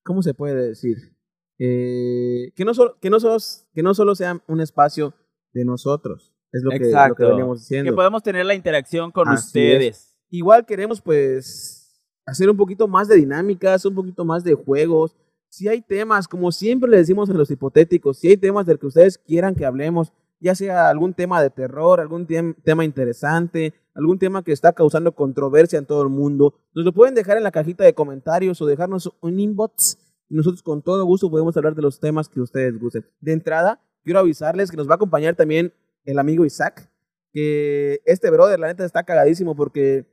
[0.04, 1.16] ¿cómo se puede decir?
[1.58, 3.36] Eh, que, no solo, que, no solo,
[3.72, 5.14] que no solo sea un espacio
[5.52, 7.28] de nosotros, es lo que, lo que Exacto.
[7.28, 7.90] veníamos diciendo.
[7.90, 10.16] Que podemos tener la interacción con Así ustedes.
[10.30, 15.16] Igual queremos pues hacer un poquito más de dinámicas, un poquito más de juegos.
[15.48, 18.86] Si hay temas, como siempre le decimos a los hipotéticos, si hay temas del que
[18.86, 24.18] ustedes quieran que hablemos, ya sea algún tema de terror, algún tem- tema interesante, algún
[24.18, 27.50] tema que está causando controversia en todo el mundo, nos lo pueden dejar en la
[27.50, 29.98] cajita de comentarios o dejarnos un inbox
[30.32, 33.04] nosotros con todo gusto podemos hablar de los temas que ustedes gusten.
[33.20, 35.72] De entrada, quiero avisarles que nos va a acompañar también
[36.04, 36.88] el amigo Isaac,
[37.32, 40.06] que este brother, la neta, está cagadísimo porque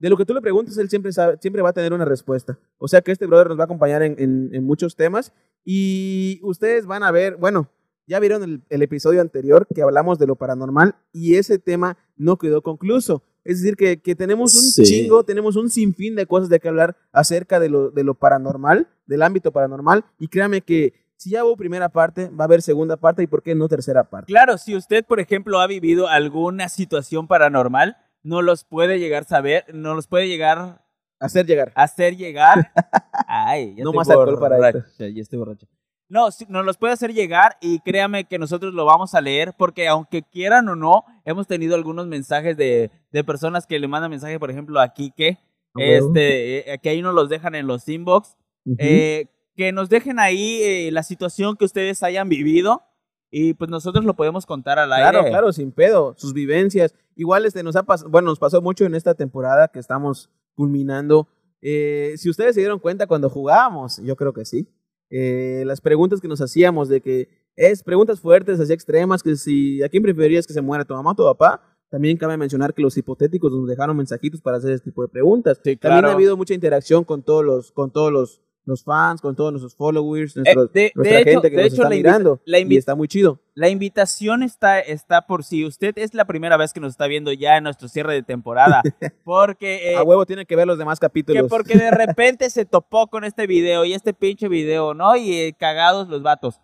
[0.00, 2.58] de lo que tú le preguntes, él siempre, siempre va a tener una respuesta.
[2.76, 5.32] O sea que este brother nos va a acompañar en muchos temas
[5.64, 7.68] y ustedes van a ver, bueno,
[8.06, 12.36] ya vieron el, el episodio anterior que hablamos de lo paranormal y ese tema no
[12.36, 13.22] quedó concluso.
[13.44, 14.82] Es decir, que, que tenemos un Sí.
[14.84, 18.88] chingo, tenemos un sinfín de cosas de que hablar acerca de lo, de lo paranormal,
[19.06, 20.04] del ámbito paranormal.
[20.18, 23.42] Y créame que si ya hubo primera parte, va a haber segunda parte y por
[23.42, 24.26] qué no tercera parte.
[24.32, 29.26] Claro, si usted, por ejemplo, ha vivido alguna situación paranormal, no los puede llegar a
[29.26, 30.84] saber, no los puede llegar
[31.18, 31.72] Hacer llegar.
[31.76, 32.72] hacer llegar.
[33.28, 35.66] Ay, ya No estoy más alcohol para borracho, ya estoy borracho.
[36.12, 39.88] No, nos los puede hacer llegar y créame que nosotros lo vamos a leer porque
[39.88, 44.38] aunque quieran o no, hemos tenido algunos mensajes de, de personas que le mandan mensaje,
[44.38, 45.38] por ejemplo, a Kike,
[45.76, 48.36] este, eh, que ahí nos los dejan en los inbox,
[48.76, 52.82] eh, que nos dejen ahí eh, la situación que ustedes hayan vivido
[53.30, 55.10] y pues nosotros lo podemos contar al aire.
[55.10, 56.94] Claro, claro, sin pedo, sus vivencias.
[57.16, 61.26] Igual este nos ha pasado, bueno, nos pasó mucho en esta temporada que estamos culminando.
[61.62, 64.68] Eh, si ustedes se dieron cuenta cuando jugábamos, yo creo que sí.
[65.14, 69.82] Eh, las preguntas que nos hacíamos de que es preguntas fuertes, así extremas, que si
[69.82, 71.62] a quién preferirías que se muera, tu mamá o tu papá.
[71.90, 75.60] También cabe mencionar que los hipotéticos nos dejaron mensajitos para hacer este tipo de preguntas.
[75.62, 79.34] Sí, También ha habido mucha interacción con todos los, con todos los, los fans, con
[79.34, 81.88] todos nuestros followers, Eh, nuestros, de, de nuestra hecho, gente que de nos hecho, está
[81.88, 82.40] la, mirando.
[82.44, 83.40] la y está muy chido.
[83.54, 87.32] la invitación está, está por si usted es la primera vez que nos está viendo
[87.32, 88.82] ya en nuestro cierre de temporada.
[89.24, 91.42] Porque, eh, a huevo tienen que ver los demás capítulos.
[91.42, 95.16] que porque de repente se topó con este video y este pinche video, ¿no?
[95.16, 96.60] Y eh, cagados los vatos.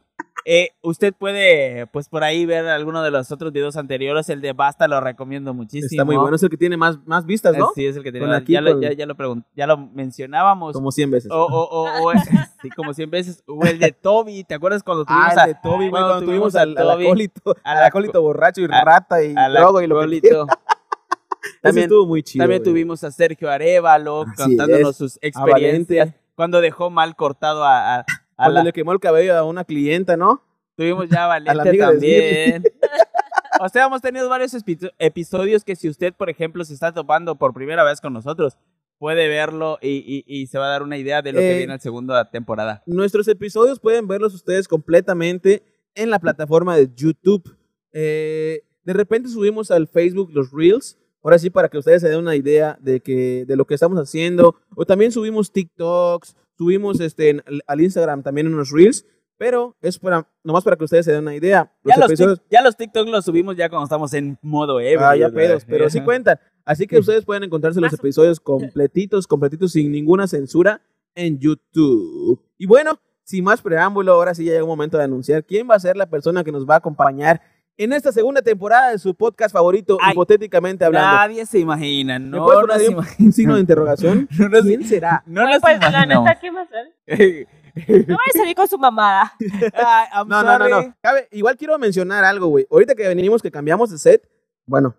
[0.51, 4.31] Eh, usted puede, pues por ahí ver alguno de los otros videos anteriores.
[4.31, 5.89] El de Basta lo recomiendo muchísimo.
[5.91, 7.67] Está muy bueno, es el que tiene más, más vistas, ¿no?
[7.67, 8.27] Eh, Sí, es el que tiene.
[8.27, 10.73] Con más- ya, lo, ya, ya lo pregun- ya lo mencionábamos.
[10.73, 11.31] Como 100 veces.
[11.31, 12.13] O, o, o, o-
[12.63, 13.43] sí, como 100 veces.
[13.47, 16.25] O el de Toby, ¿te acuerdas cuando tuvimos ah, a el de Toby, cuando cuando
[16.27, 19.97] tuvimos al, al Toby, acólito, al acólito borracho y a- rata y drogo y lo
[19.97, 20.47] que acólito.
[21.63, 22.43] También- estuvo muy chido.
[22.43, 22.73] También güey.
[22.73, 24.97] tuvimos a Sergio Arevalo Así contándonos es.
[24.97, 26.15] sus experiencias.
[26.35, 28.05] Cuando dejó mal cortado a
[28.47, 30.43] Cuando la- le quemó el cabello a una clienta, ¿no?
[30.77, 32.63] Tuvimos ya Valente también.
[33.61, 37.37] o sea, hemos tenido varios epi- episodios que si usted, por ejemplo, se está topando
[37.37, 38.57] por primera vez con nosotros,
[38.99, 41.51] puede verlo y, y- y se va a dar una idea de lo que Eh,
[41.59, 42.83] viene en la segunda temporada.
[42.87, 45.63] Nuestros episodios pueden verlos ustedes completamente
[45.95, 47.57] en la plataforma de YouTube.
[47.93, 50.97] Eh, de repente subimos al Facebook los Reels.
[51.23, 53.99] Ahora sí, para que ustedes se den una idea de, que, de lo que estamos
[53.99, 54.55] haciendo.
[54.77, 59.07] O también subimos TikToks, subimos este, en- al Instagram también unos Reels.
[59.41, 61.73] Pero es para, nomás para que ustedes se den una idea.
[61.85, 64.81] Los Ya los, episodios- tic- ya los TikTok los subimos ya cuando estamos en modo
[64.81, 65.07] ebrio.
[65.07, 66.41] Ah, ya pedos, pero sí cuentan.
[66.65, 70.83] Así que ustedes pueden encontrarse los episodios completitos, completitos, sin ninguna censura
[71.15, 72.43] en YouTube.
[72.59, 75.77] Y bueno, sin más preámbulo, ahora sí ya llega un momento de anunciar quién va
[75.77, 77.41] a ser la persona que nos va a acompañar
[77.79, 81.17] en esta segunda temporada de su podcast favorito, Ay, hipotéticamente hablando.
[81.17, 84.29] Nadie se imagina, ¿Me no puedes nos poner ahí un, imagina- un signo de interrogación?
[84.39, 85.23] No nos- ¿Quién será?
[85.27, 86.69] No nos Pues la neta, ¿qué más?
[87.89, 89.33] No vaya a salir con su mamada.
[89.73, 90.95] Ay, I'm No, no, no, no.
[91.01, 92.67] Cabe- igual quiero mencionar algo, güey.
[92.71, 94.29] Ahorita que venimos, que cambiamos de set,
[94.67, 94.97] bueno,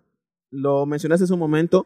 [0.49, 1.85] lo mencionaste hace un momento,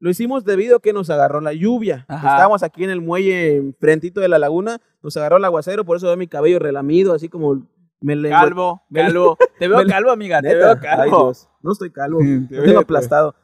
[0.00, 2.04] lo hicimos debido a que nos agarró la lluvia.
[2.08, 2.28] Ajá.
[2.32, 6.08] Estábamos aquí en el muelle enfrentito de la laguna, nos agarró el aguacero, por eso
[6.08, 7.62] veo mi cabello relamido, así como
[8.04, 9.38] me le Calvo, me- calvo.
[9.58, 11.24] Te veo calvo, amiga, te veo ay, calvo.
[11.24, 13.34] Dios, no estoy calvo, Te veo, tengo aplastado.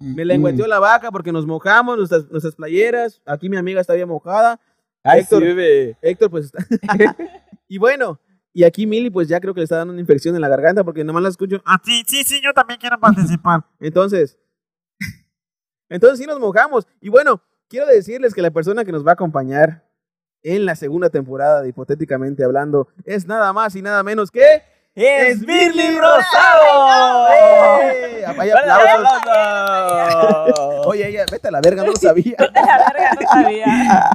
[0.00, 3.22] Me lengüeteó la vaca porque nos mojamos, nuestras, nuestras playeras.
[3.24, 4.60] Aquí mi amiga está bien mojada.
[5.04, 5.38] Ay, Héctor.
[5.40, 5.96] sí, bebé.
[6.02, 6.58] Héctor, pues está.
[7.68, 8.18] y bueno,
[8.52, 10.82] y aquí Mili, pues ya creo que le está dando una infección en la garganta
[10.82, 11.62] porque nomás la escucho.
[11.64, 13.64] Ah, sí, sí, sí, yo también quiero participar.
[13.78, 14.36] Entonces,
[15.88, 16.88] entonces sí nos mojamos.
[17.00, 19.87] Y bueno, quiero decirles que la persona que nos va a acompañar
[20.54, 24.62] en la segunda temporada de Hipotéticamente Hablando es nada más y nada menos que.
[24.98, 25.96] ¡Es Birly.
[25.96, 27.26] Rosado!
[28.34, 29.06] ¡Fuerte aplausos.
[29.16, 30.80] aplauso!
[30.86, 32.36] Oye, ella, vete a la verga, no lo sabía.
[32.38, 34.10] De la verga, no sabía.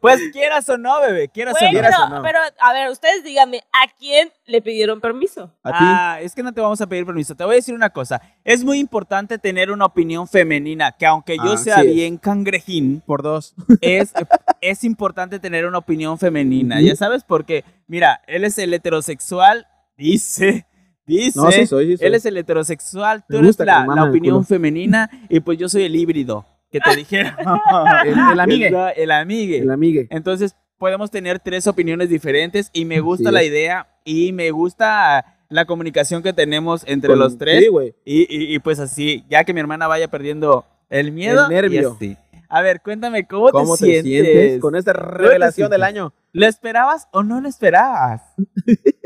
[0.00, 1.70] Pues quieras o no, bebé, quieras o no.
[1.70, 2.22] quieras pero, o no.
[2.22, 5.50] pero, a ver, ustedes díganme, ¿a quién le pidieron permiso?
[5.64, 5.78] A ti.
[5.80, 7.34] Ah, es que no te vamos a pedir permiso.
[7.34, 8.22] Te voy a decir una cosa.
[8.44, 13.54] Es muy importante tener una opinión femenina, que aunque yo sea bien cangrejín, Por dos.
[13.80, 14.12] es,
[14.60, 16.80] es importante tener una opinión femenina.
[16.80, 20.66] Ya sabes, porque, mira, él es el heterosexual, dice,
[21.06, 21.38] dice.
[21.40, 22.06] No, sí soy, sí soy.
[22.06, 26.44] Él es el heterosexual, tú eres la, opinión femenina y pues yo soy el híbrido,
[26.70, 27.36] que te dijera.
[28.04, 28.68] El, el amigue.
[28.68, 29.58] El, el amigue.
[29.58, 30.06] El amigue.
[30.10, 35.66] Entonces podemos tener tres opiniones diferentes y me gusta la idea y me gusta la
[35.66, 37.60] comunicación que tenemos entre Con- los tres.
[37.62, 37.94] Sí, güey.
[38.04, 41.44] y, y- y pues así, ya que mi hermana vaya perdiendo el miedo.
[41.44, 41.96] El nervio.
[42.00, 42.16] y así.
[42.48, 44.32] A ver, cuéntame, ¿cómo, ¿Cómo te, te sientes?
[44.32, 46.12] sientes con esta revelación del año?
[46.34, 48.20] ¿Lo esperabas o no lo esperabas?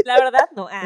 [0.07, 0.67] La verdad, no.
[0.73, 0.83] Ah,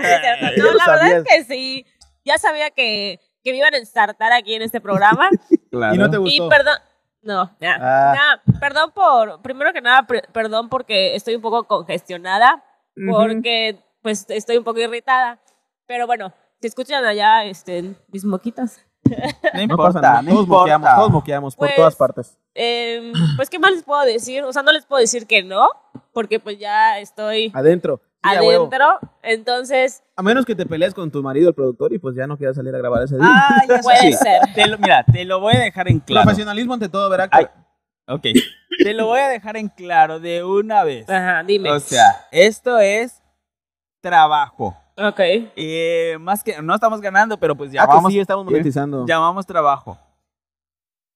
[0.57, 1.87] no, la verdad es que sí.
[2.25, 5.31] Ya sabía que, que me iban a ensartar aquí en este programa.
[5.71, 5.95] Claro.
[5.95, 6.51] Y no te y gustó.
[6.51, 6.77] perdón.
[7.23, 7.79] No, ya.
[7.81, 8.15] Ah.
[8.15, 9.41] Ya, perdón por.
[9.41, 12.63] Primero que nada, perdón porque estoy un poco congestionada.
[13.09, 15.41] Porque, pues, estoy un poco irritada.
[15.87, 18.85] Pero bueno, si escuchan allá este, mis moquitas.
[19.05, 19.17] No
[19.55, 20.47] No importa, no todos importa.
[20.79, 22.39] moqueamos, todos moqueamos por Pues, todas partes.
[22.55, 24.43] em, pues, ¿qué más les puedo decir?
[24.45, 25.69] O sea, no les puedo decir que no.
[26.13, 28.01] Porque, pues, ya estoy Adentro.
[28.25, 28.99] Sí, adentro.
[29.23, 32.37] Entonces, A menos que te pelees con tu marido, el productor, y pues ya no
[32.39, 33.27] quieras salir a grabar ese día.
[33.29, 34.13] Ah, ya puede sí.
[34.13, 34.41] ser.
[34.55, 36.25] Te lo- mira, te lo voy a dejar en claro.
[36.27, 37.29] Profesionalismo ante todo, ¿verdad?
[37.33, 37.47] Ay.
[38.07, 38.23] Ok.
[38.83, 41.09] Te lo voy a dejar en claro de una vez.
[41.11, 41.71] Ajá, dime.
[41.73, 43.21] O sea, esto es
[44.01, 44.77] trabajo.
[44.97, 45.21] Ok.
[45.57, 49.07] Eh, más que no estamos ganando, pero pues Ah, que llamamos, sí, estamos monetizando.
[49.07, 49.99] llamamos trabajo.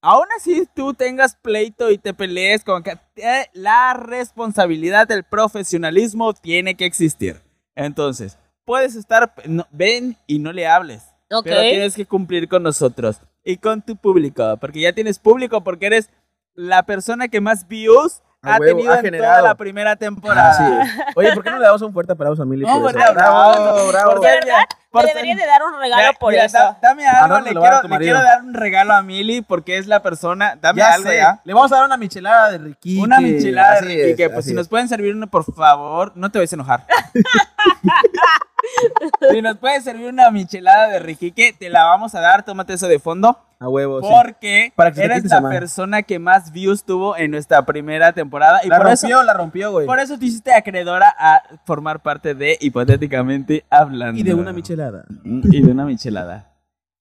[0.03, 6.33] Aún así tú tengas pleito y te pelees con que eh, la responsabilidad del profesionalismo
[6.35, 7.41] tiene que existir.
[7.75, 11.03] Entonces, puedes estar, no- ven y no le hables.
[11.31, 11.45] Ok.
[11.45, 15.87] Pero tienes que cumplir con nosotros y con tu público, porque ya tienes público, porque
[15.87, 16.11] eres
[16.55, 18.23] la persona que más views
[18.55, 20.51] ha huevo, tenido ha en toda la primera temporada.
[20.51, 21.17] Así es.
[21.17, 22.65] Oye, ¿por qué no le damos un fuerte aplauso a Mili?
[22.65, 22.81] Eso?
[22.81, 23.63] fuerte aplauso.
[23.63, 24.11] Bravo, bravo.
[24.13, 26.45] Por De ser- verdad, por me ser- debería de dar un regalo Mira, por mira,
[26.45, 26.59] eso.
[26.59, 29.87] da- dame ¿A algo, le quiero, le quiero dar un regalo a Mili porque es
[29.87, 30.57] la persona.
[30.61, 31.17] Dame Ya algo sé.
[31.19, 31.41] ya.
[31.45, 32.99] Le vamos a dar una michelada de Ricky.
[33.01, 36.13] Una michelada Así de Ricky, es, que pues si nos pueden servir uno, por favor,
[36.15, 36.87] no te vayas a enojar.
[39.31, 42.45] Si nos puedes servir una michelada de riquique, te la vamos a dar.
[42.45, 43.39] Tómate eso de fondo.
[43.59, 44.09] A huevo, sí.
[44.11, 48.61] Porque Para que eres la persona que más views tuvo en nuestra primera temporada.
[48.65, 49.87] Y La por eso, rompió, la rompió, güey.
[49.87, 54.21] por eso te hiciste acreedora a formar parte de Hipotéticamente Hablando.
[54.21, 55.07] Y de una michelada.
[55.25, 56.53] Y de una michelada.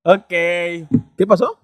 [0.04, 0.28] Ok.
[0.30, 1.60] ¿Qué pasó?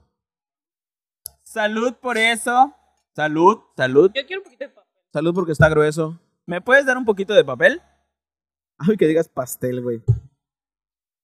[1.44, 2.74] Salud por eso.
[3.16, 4.12] Salud, salud.
[4.14, 4.92] Yo quiero un poquito de papel.
[5.14, 6.20] Salud porque está grueso.
[6.46, 7.82] ¿Me puedes dar un poquito de papel?
[8.88, 10.02] Ay, que digas pastel, güey.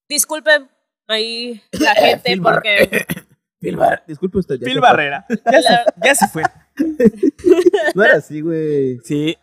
[0.10, 0.70] Disculpen
[1.08, 3.06] ahí la gente porque
[3.60, 4.04] Filbar.
[4.08, 4.60] Disculpe usted.
[4.60, 4.80] ya Phil.
[4.80, 5.26] Barrera.
[5.30, 6.44] Ya se, ya se fue.
[7.96, 9.00] No era así, güey.
[9.04, 9.36] Sí.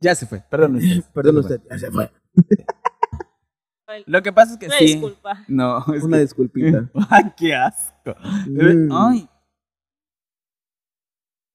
[0.00, 0.40] Ya se fue.
[0.48, 0.76] Perdón.
[0.76, 1.02] usted.
[1.14, 1.60] Perdón usted.
[1.68, 2.10] Ya se fue.
[4.06, 4.84] Lo que pasa es que una sí.
[4.84, 5.44] disculpa.
[5.48, 6.88] No, es Una que- disculpita.
[7.10, 8.14] Ay, qué asco.
[8.46, 8.92] Mm.
[8.92, 9.28] Ay,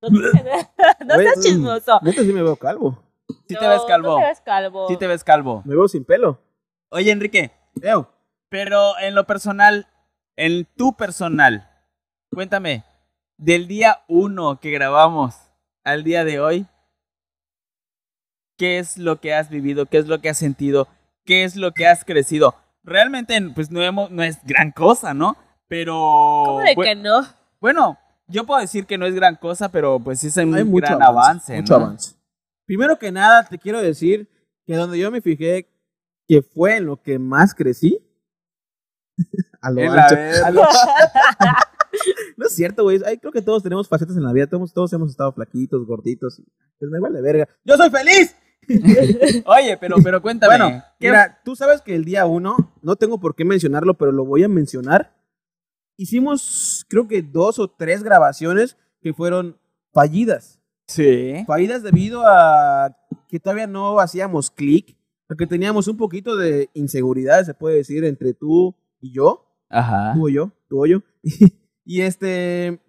[0.02, 1.42] No, te- no seas mm.
[1.42, 2.00] chismoso.
[2.04, 3.02] Neta sí me veo calvo.
[3.48, 4.18] Sí te ves calvo.
[4.20, 4.88] Te ves calvo.
[4.88, 5.62] Sí te ves calvo.
[5.66, 6.40] Me veo sin pelo.
[6.90, 8.06] Oye, Enrique, Ew.
[8.50, 9.88] pero en lo personal,
[10.36, 11.70] en tu personal,
[12.32, 12.84] cuéntame,
[13.38, 15.36] del día uno que grabamos
[15.84, 16.66] al día de hoy,
[18.58, 19.86] ¿qué es lo que has vivido?
[19.88, 20.88] ¿Qué es lo que has sentido?
[21.26, 22.56] ¿Qué es lo que has crecido?
[22.84, 25.36] Realmente, pues no, hemos, no es gran cosa, ¿no?
[25.68, 25.94] Pero...
[26.46, 27.22] ¿Cómo de bu- que no?
[27.60, 30.64] Bueno, yo puedo decir que no es gran cosa, pero pues sí es un Hay
[30.64, 31.54] mucho gran avance.
[31.54, 31.56] avance.
[31.58, 31.86] mucho ¿no?
[31.86, 32.16] avance.
[32.65, 34.28] Primero que nada, te quiero decir
[34.65, 35.69] que donde yo me fijé
[36.28, 37.99] que fue en lo que más crecí.
[39.62, 40.15] a lo ancho.
[40.45, 40.51] A
[42.38, 42.99] no es cierto, güey.
[43.19, 44.47] Creo que todos tenemos facetas en la vida.
[44.47, 46.41] Todos, todos hemos estado flaquitos, gorditos.
[46.80, 47.47] Pues me vale verga.
[47.63, 48.36] ¡Yo soy feliz!
[49.45, 50.58] Oye, pero, pero cuéntame.
[50.58, 54.12] Bueno, ¿qué- mira, tú sabes que el día uno, no tengo por qué mencionarlo, pero
[54.12, 55.15] lo voy a mencionar.
[55.97, 59.58] Hicimos, creo que dos o tres grabaciones que fueron
[59.93, 60.60] fallidas.
[60.88, 61.43] Sí.
[61.48, 62.95] Fallidas debido a
[63.28, 64.95] que todavía no hacíamos clic,
[65.28, 69.45] porque teníamos un poquito de inseguridad, se puede decir, entre tú y yo.
[69.69, 70.13] Ajá.
[70.13, 71.00] Tú o yo, tú o yo.
[71.84, 72.80] y este,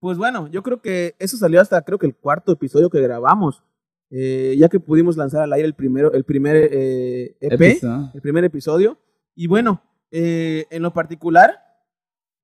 [0.00, 3.62] pues bueno, yo creo que eso salió hasta creo que el cuarto episodio que grabamos.
[4.10, 8.10] eh, ya que pudimos lanzar al aire el primero, el primer eh, EP, Episodio.
[8.14, 8.98] el primer episodio.
[9.34, 11.58] Y bueno, eh, en lo particular,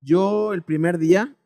[0.00, 1.36] yo el primer día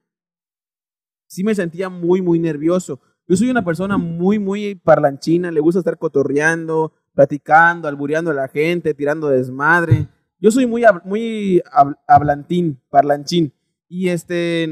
[1.27, 3.01] sí me sentía muy, muy nervioso.
[3.27, 8.49] Yo soy una persona muy, muy parlanchina, le gusta estar cotorreando, platicando, albureando a la
[8.49, 10.09] gente, tirando desmadre.
[10.41, 13.53] Yo soy muy, muy hab- hablantín, parlanchín.
[13.89, 14.69] Y este,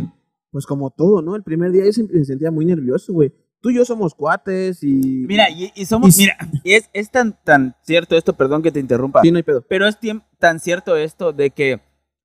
[0.50, 1.34] pues como todo, ¿no?
[1.36, 3.32] El primer día yo siempre me sentía muy nervioso, güey.
[3.60, 5.24] Tú y yo somos cuates y...
[5.28, 6.18] Mira, y, y somos.
[6.18, 9.22] Y- mira, y es, es tan, tan cierto esto, perdón que te interrumpa.
[9.22, 9.64] Sí, no hay pedo.
[9.68, 9.96] Pero es
[10.38, 11.80] tan cierto esto de que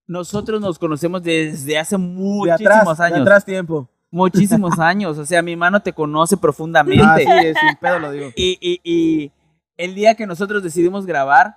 [0.07, 3.19] nosotros nos conocemos desde hace De muchísimos de años.
[3.21, 3.89] atrás tiempo.
[4.11, 5.17] Muchísimos años.
[5.17, 7.03] O sea, mi mano te conoce profundamente.
[7.05, 8.29] Ah, sí, sin pedo lo digo.
[8.35, 9.31] Y, y, y
[9.77, 11.55] el día que nosotros decidimos grabar,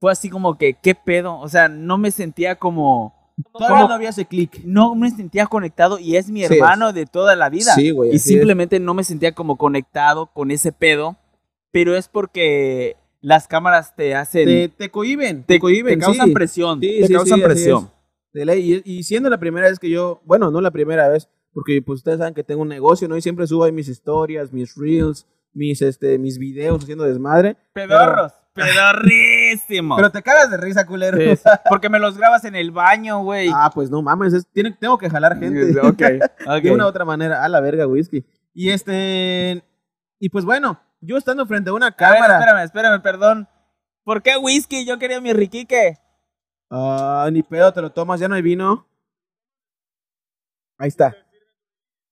[0.00, 1.38] fue así como que, ¿qué pedo?
[1.38, 3.14] O sea, no me sentía como.
[3.52, 4.60] Todavía no había ese clic.
[4.64, 7.74] No me sentía conectado y es mi Sí, hermano de toda la vida.
[7.74, 8.14] Sí, güey.
[8.14, 11.16] y simplemente no me sentía como conectado con ese pedo.
[11.72, 14.46] Pero es porque las cámaras te hacen.
[14.46, 16.34] Te, te cohiben, te, te cohiben, te causan sí.
[16.34, 16.80] presión.
[16.80, 17.84] Sí, te sí, causan presión.
[17.84, 18.32] es.
[18.32, 18.82] De ley.
[18.84, 21.98] Y, y siendo la primera vez que yo, bueno, no la primera vez, porque pues
[21.98, 23.16] ustedes saben que tengo un negocio, ¿no?
[23.16, 27.56] Y siempre subo ahí mis historias, mis reels, mis, este, mis videos haciendo desmadre.
[27.72, 28.32] Pedorros.
[28.52, 29.96] Pedorrísimos.
[29.98, 31.16] Pero te cagas de risa, culero.
[31.18, 33.48] Sí, porque me los grabas en el baño, güey.
[33.54, 35.78] ah, pues no mames, es- tiene- tengo que jalar gente.
[35.80, 36.02] Ok,
[36.46, 36.62] ok.
[36.62, 38.24] De una u otra manera, a la verga, whisky.
[38.52, 39.62] Y este,
[40.18, 42.38] y pues bueno, yo estando frente a una A ver, cámara.
[42.38, 43.48] espérame, espérame, perdón.
[44.04, 44.84] ¿Por qué whisky?
[44.84, 45.98] Yo quería mi riquique.
[46.70, 48.86] Ah, ni pedo, te lo tomas, ya no hay vino.
[50.78, 51.14] Ahí está.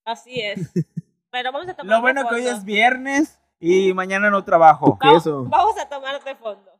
[0.09, 0.71] Así es.
[1.31, 4.97] Pero vamos a tomar Lo de bueno que hoy es viernes y mañana no trabajo.
[4.99, 5.43] ¿Qué Vamos- eso?
[5.45, 6.71] Vamos a tomar de fondo.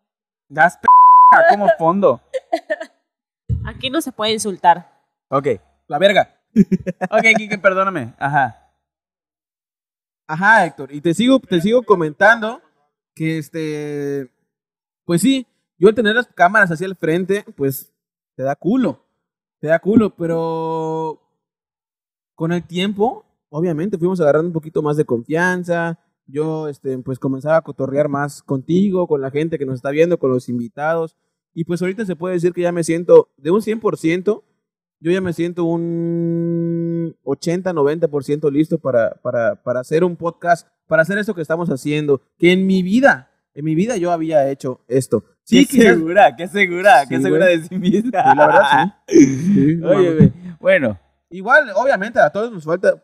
[0.47, 0.87] Das p
[1.51, 2.19] como fondo.
[3.67, 4.91] Aquí no se puede insultar.
[5.29, 5.47] Ok.
[5.87, 6.35] La verga.
[7.11, 8.15] Ok, Kike, perdóname.
[8.17, 8.71] Ajá.
[10.27, 10.91] Ajá, Héctor.
[10.91, 12.61] Y te sigo, te sigo comentando
[13.15, 14.31] que este,
[15.05, 15.45] pues sí,
[15.77, 17.93] yo al tener las cámaras hacia el frente, pues
[18.35, 19.05] te da culo.
[19.59, 21.21] Te da culo, pero
[22.39, 25.99] con el tiempo, obviamente fuimos agarrando un poquito más de confianza.
[26.25, 30.17] Yo, este, pues comenzaba a cotorrear más contigo, con la gente que nos está viendo,
[30.17, 31.17] con los invitados.
[31.53, 34.41] Y pues ahorita se puede decir que ya me siento de un 100%,
[35.01, 41.01] yo ya me siento un 80, 90% listo para, para, para hacer un podcast, para
[41.01, 44.79] hacer esto que estamos haciendo, que en mi vida, en mi vida yo había hecho
[44.87, 45.25] esto.
[45.43, 47.57] Sí, qué quizás- segura, qué segura, Sí, qué segura güey.
[47.59, 48.11] de sí misma.
[48.31, 49.25] Sí, la verdad, sí.
[49.53, 50.31] Sí, Oye.
[50.61, 50.97] Bueno,
[51.29, 53.03] Igual, obviamente, a todos nos falta.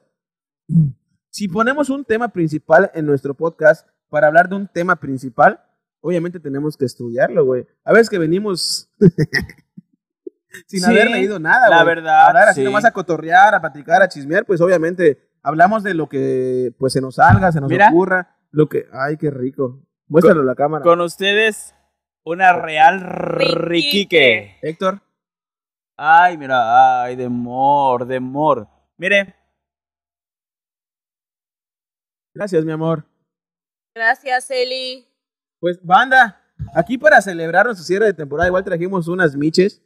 [1.30, 5.62] Si ponemos un tema principal en nuestro podcast para hablar de un tema principal,
[6.02, 7.66] obviamente tenemos que estudiarlo, güey.
[7.84, 8.90] A veces que venimos
[10.68, 11.96] sin Sí, haber leído nada, la güey.
[11.96, 12.66] verdad, Hablar así sí.
[12.66, 17.02] nomás a cotorrear, a platicar, a chismear, pues obviamente hablamos de lo que pues se
[17.02, 17.90] nos salga, se nos Mira.
[17.90, 19.82] ocurra, lo que, ay, qué rico.
[20.08, 20.84] Muéstralo a la cámara.
[20.84, 21.76] Con ustedes,
[22.24, 24.58] una real riquique.
[24.62, 25.02] Héctor,
[25.98, 28.20] Ay, mira, ay, de mor, de.
[28.98, 29.36] Mire,
[32.34, 33.06] gracias, mi amor.
[33.96, 35.08] Gracias, Eli.
[35.60, 36.42] Pues, banda,
[36.74, 39.82] aquí para celebrar nuestro cierre de temporada, igual trajimos unas miches,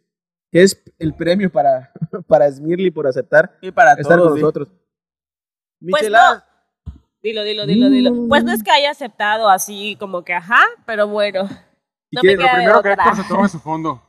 [0.52, 1.92] que es el premio para,
[2.28, 4.30] para Smirly por aceptar y para estar todos.
[4.30, 4.42] con sí.
[4.42, 4.68] nosotros.
[5.80, 6.44] Pues Micheladas.
[7.22, 8.28] Dilo, dilo, dilo, dilo.
[8.28, 11.44] Pues no es que haya aceptado así como que ajá, pero bueno.
[12.12, 13.04] No quieres, me lo queda de Primero que otra.
[13.04, 14.02] Héctor se tome su fondo.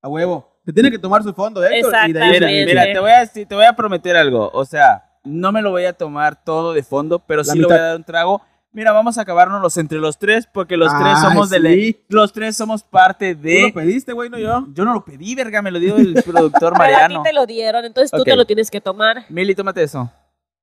[0.00, 0.53] A huevo.
[0.64, 1.92] Te tiene que tomar su fondo, Héctor.
[2.08, 2.66] y de ahí Mira, Exactamente.
[2.66, 4.50] mira, te voy a decir- te voy a prometer algo.
[4.54, 7.64] O sea, no me lo voy a tomar todo de fondo, pero La sí le
[7.66, 7.86] voy a mitad.
[7.88, 8.42] dar un trago.
[8.72, 12.32] Mira, vamos a acabárnoslos entre los tres, porque los tres Ay, somos de le- los
[12.32, 13.62] tres somos parte Tú de.
[13.68, 14.66] lo pediste, güey, no yo.
[14.72, 17.22] Yo no lo pedí, verga, me lo dio el productor Pero a ti Mariano.
[17.22, 19.24] te lo dieron, entonces tú te lo tienes que tomar.
[19.28, 20.10] Mili, tómate eso.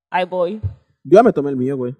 [0.10, 0.60] Ahí voy.
[1.04, 1.96] Yo ya me tomé el mío, güey.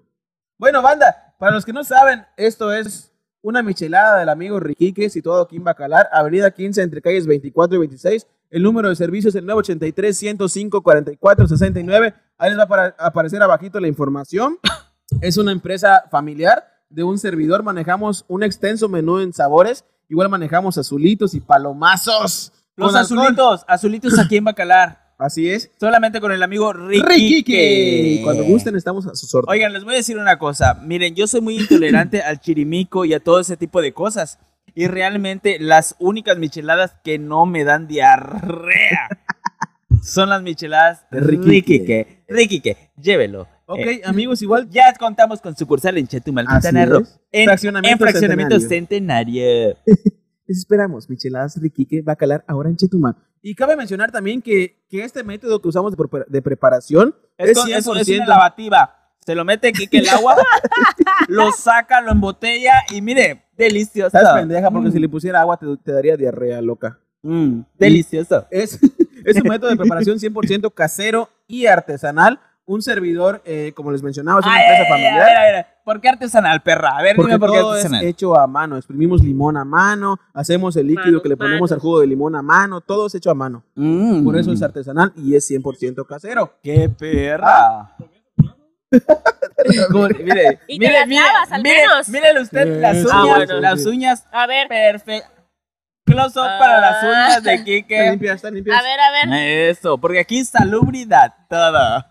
[0.58, 3.11] Bueno, banda, para los que no saben, esto es
[3.42, 7.80] una michelada del amigo Riquique, situado aquí en Bacalar, avenida 15, entre calles 24 y
[7.80, 8.26] 26.
[8.50, 12.14] El número de servicio es el 983-105-4469.
[12.38, 14.58] Ahí les va a aparecer abajito la información.
[15.20, 17.62] Es una empresa familiar de un servidor.
[17.62, 19.84] Manejamos un extenso menú en sabores.
[20.08, 22.50] Igual manejamos azulitos y palomazos.
[22.76, 23.18] Los alcohol.
[23.18, 25.01] azulitos, azulitos aquí en Bacalar.
[25.22, 25.70] Así es.
[25.78, 27.08] Solamente con el amigo Riquique.
[27.08, 28.20] Riquique.
[28.24, 29.52] Cuando gusten, estamos a sus órdenes.
[29.52, 30.74] Oigan, les voy a decir una cosa.
[30.82, 34.40] Miren, yo soy muy intolerante al chirimico y a todo ese tipo de cosas.
[34.74, 39.08] Y realmente las únicas micheladas que no me dan diarrea
[40.02, 42.24] son las micheladas De Riquique.
[42.28, 42.90] Riquique.
[43.00, 43.46] Llévelo.
[43.66, 47.06] Ok, Eh, amigos, igual ya contamos con sucursal en Chetumal, Quintana Roo.
[47.30, 49.76] En, Fraccionamiento en fraccionamiento centenario.
[50.46, 53.16] Les esperamos, micheladas Riquique va a calar ahora en Chetumal.
[53.42, 57.50] Y cabe mencionar también que, que este método que usamos de, prepara- de preparación Es,
[57.50, 58.00] es, con- es- 100%.
[58.00, 58.98] es una lavativa.
[59.26, 60.36] Se lo mete Kike el agua,
[61.28, 64.16] lo saca, lo embotella y mire, delicioso.
[64.16, 64.92] Estás pendeja porque Mm.
[64.92, 66.98] si le pusiera agua te, te daría diarrea loca.
[67.22, 68.46] Mm, delicioso.
[68.50, 68.78] Es,
[69.24, 72.40] es un método de preparación 100% casero y artesanal.
[72.64, 75.71] Un servidor, eh, como les mencionaba, es una Ay, empresa familiar.
[75.84, 76.96] ¿Por qué artesanal, perra?
[76.96, 78.04] A ver, Porque dime por qué todo es artesanal.
[78.06, 78.76] hecho a mano.
[78.76, 82.36] Exprimimos limón a mano, hacemos el líquido Manos, que le ponemos al jugo de limón
[82.36, 83.64] a mano, todo es hecho a mano.
[83.74, 86.54] Mm, Por eso es artesanal y es 100% casero.
[86.62, 87.96] ¡Qué perra!
[89.90, 92.08] Como- mire, Y te las lavas, al mire, menos.
[92.08, 93.60] mírele usted las Eso, uñas, Ah, bueno.
[93.60, 95.30] las uñas A ver, perfectas.
[96.04, 98.10] Close up para las uñas de Kike.
[98.10, 98.78] limpias, están limpias.
[98.78, 99.68] a ver, a ver.
[99.70, 102.04] Eso, porque aquí salubridad, todo.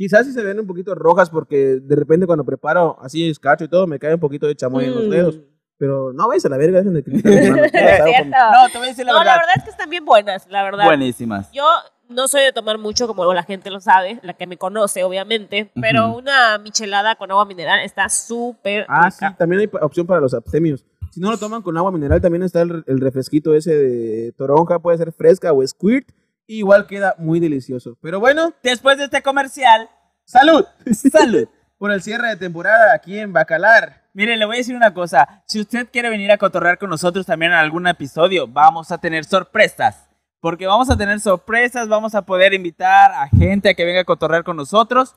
[0.00, 3.68] Quizás sí se ven un poquito rojas porque de repente cuando preparo así escacho y
[3.68, 5.10] todo me cae un poquito de chamoy en los Mm.
[5.10, 5.40] dedos.
[5.76, 7.62] Pero no vayas a la verga, dejen de hermano.
[7.70, 8.36] Cierto.
[8.50, 9.32] No, te voy a decir la No, verdad.
[9.34, 10.86] la verdad es que están bien buenas, la verdad.
[10.86, 11.52] Buenísimas.
[11.52, 11.64] Yo
[12.08, 15.70] no soy de tomar mucho, como la gente lo sabe, la que me conoce, obviamente,
[15.78, 16.18] pero Ujú.
[16.20, 19.36] una michelada con agua mineral está súper Ah, sí, rica.
[19.36, 20.82] también hay opción para los abstemios.
[21.10, 24.78] Si no lo toman con agua mineral, también está el, el refresquito ese de toronja,
[24.78, 26.08] puede ser fresca o squirt.
[26.52, 27.96] Igual queda muy delicioso.
[28.02, 29.88] Pero bueno, Después de este comercial,
[30.24, 30.64] salud
[31.12, 31.48] salud.
[31.78, 34.02] por el cierre de temporada aquí en Bacalar.
[34.14, 35.44] Mire, le voy a decir una cosa.
[35.46, 39.24] Si usted quiere venir a cotorrear con nosotros también en algún episodio, vamos a tener
[39.24, 40.08] sorpresas.
[40.40, 44.04] Porque vamos a tener sorpresas, vamos a poder invitar a gente a que venga a
[44.04, 45.14] cotorrear con nosotros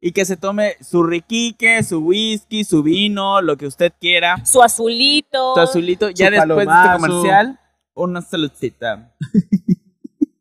[0.00, 4.44] y que se tome su riquique, su whisky, su vino, lo que usted quiera.
[4.46, 5.54] Su azulito.
[5.54, 6.10] Su azulito.
[6.10, 7.06] Ya Su después de este palomazo.
[7.08, 7.60] comercial,
[7.94, 9.12] una saludcita.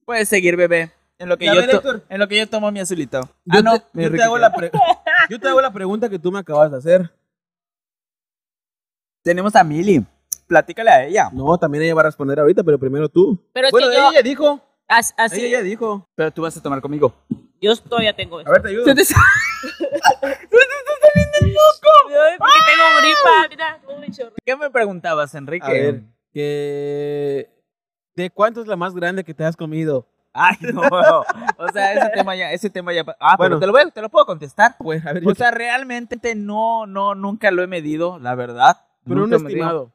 [0.06, 0.92] Puedes seguir, bebé.
[1.18, 2.04] En lo que, a yo ver, to- Héctor.
[2.10, 3.22] en lo que yo tomo mi azulito.
[3.46, 4.72] Yo, ah, no, te, yo te hago la pre-
[5.30, 7.10] yo te hago la pregunta que tú me acabas de hacer.
[9.24, 10.06] Tenemos a Mili.
[10.48, 11.30] Platícale a ella.
[11.34, 13.40] No, también ella va a responder ahorita, pero primero tú.
[13.54, 14.60] Pero es bueno, que yo, ella dijo.
[14.88, 16.08] as- así, Ella ya dijo.
[16.16, 17.16] Pero tú vas a tomar conmigo.
[17.62, 18.52] yo todavía tengo A eso.
[18.52, 18.86] ver, te ayudo.
[18.86, 19.02] Se te-
[20.22, 20.36] Ay,
[22.38, 24.34] porque tengo gripa, mira, tengo un chorro.
[24.46, 25.66] ¿Qué me preguntabas, Enrique?
[25.66, 26.02] A ver,
[26.32, 27.50] que...
[28.16, 30.08] ¿De cuánto es la más grande que te has comido?
[30.38, 30.82] Ay, no.
[31.58, 33.06] O sea, ese tema ya, ese tema ya.
[33.20, 33.58] Ah, Bueno.
[33.58, 34.76] pero te lo, voy- te lo puedo contestar.
[34.78, 38.78] Pues, a ver, O yo- sea, realmente no, no, nunca lo he medido, la verdad.
[39.08, 39.50] pero un Nunca digo.
[39.50, 39.92] estimado.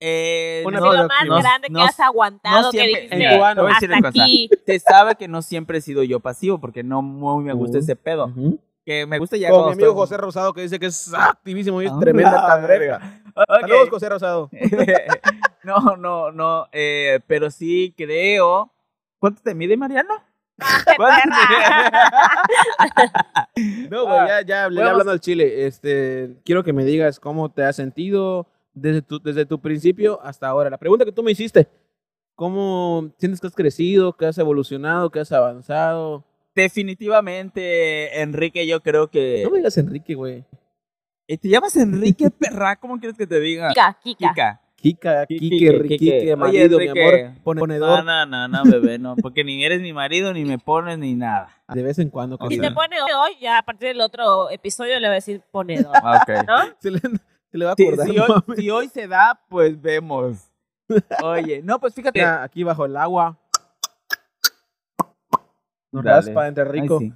[0.00, 3.36] Eh, Una no, lo más no- grande no- que has aguantado, no que siempre- dijiste,
[3.36, 3.54] cubano.
[3.54, 4.50] te voy a decir hasta aquí.
[4.66, 7.80] Se sabe que no siempre he sido yo pasivo, porque no muy me gusta Uh.
[7.80, 8.26] ese pedo.
[8.26, 8.58] Ujú.
[8.84, 11.80] Que me gusta ya Como mi amigo estoy- José Rosado que dice que es activísimo
[11.80, 13.22] y es Ah, tremenda la cangreja.
[13.34, 13.60] Ok.
[13.60, 14.50] Saludos, José Rosado.
[15.64, 16.66] no, no, no.
[16.72, 18.70] eh, pero sí creo.
[19.18, 20.14] ¿Cuánto te mide, Mariano?
[20.96, 21.36] ¿Cuánto
[23.90, 27.50] No, güey, ya, ya, hablé- ya hablando al chile, este, quiero que me digas cómo
[27.50, 30.70] te has sentido, desde tu, desde tu principio hasta ahora.
[30.70, 31.68] La pregunta que tú me hiciste,
[32.34, 36.24] ¿cómo sientes que has crecido, que has evolucionado, que has avanzado?
[36.54, 39.42] Definitivamente, Enrique, yo creo que...
[39.44, 40.44] No me digas Enrique, güey.
[41.26, 42.76] ¿Y ¿Te llamas Enrique Perra?
[42.76, 43.68] ¿Cómo quieres que te diga?
[43.70, 44.28] Kika, Kika.
[44.34, 44.60] Kika.
[44.76, 45.72] Kika, Kike.
[45.78, 47.24] Riquique, Oye, marido, mi Enrique.
[47.42, 48.04] amor, ponedor.
[48.04, 49.16] No, no, no, no, bebé, no.
[49.16, 51.48] Porque ni eres mi marido, ni me pones, ni nada.
[51.72, 52.36] De vez en cuando.
[52.50, 55.94] Si te pone hoy, ya a partir del otro episodio le voy a decir ponedor.
[56.02, 56.46] Ah, Ok.
[56.46, 56.56] ¿No?
[56.80, 58.06] Se le, se le va a Si, acordar.
[58.08, 60.50] si hoy, si hoy se da, pues vemos.
[61.22, 62.22] Oye, no, pues fíjate.
[62.22, 63.38] Aquí bajo el agua.
[65.94, 66.16] Nos Dale.
[66.26, 66.98] raspa entre Ay, rico.
[66.98, 67.12] sí.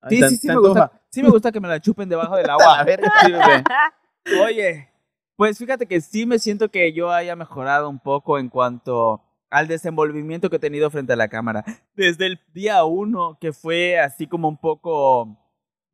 [0.00, 2.08] Ahí Sí, se- sí, sí se me, gusta, sí me gusta que me la chupen
[2.08, 2.84] debajo del agua.
[2.84, 3.32] Sí.
[4.44, 4.88] Oye,
[5.36, 9.68] pues fíjate que sí me siento que yo haya mejorado un poco en cuanto al
[9.68, 11.64] desenvolvimiento que he tenido frente a la cámara.
[11.94, 15.36] Desde el día uno, que fue así como un poco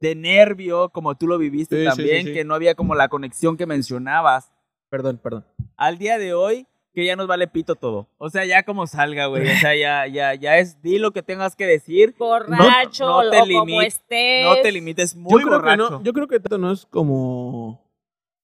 [0.01, 2.35] de nervio, como tú lo viviste Sí, sí, también, sí, sí.
[2.35, 4.53] que no había como la conexión que mencionabas.
[4.91, 5.45] Perdón, perdón.
[5.77, 8.09] Al día de hoy, que ya nos vale pito todo.
[8.19, 9.43] O sea, ya como salga, güey.
[9.49, 12.15] O sea, ya, ya, ya es, di lo que tengas que decir.
[12.19, 14.45] Borracho No- no te o como limi- estés.
[14.45, 15.87] No te limites muy yo creo borracho.
[15.87, 17.85] que no, yo creo que esto no es como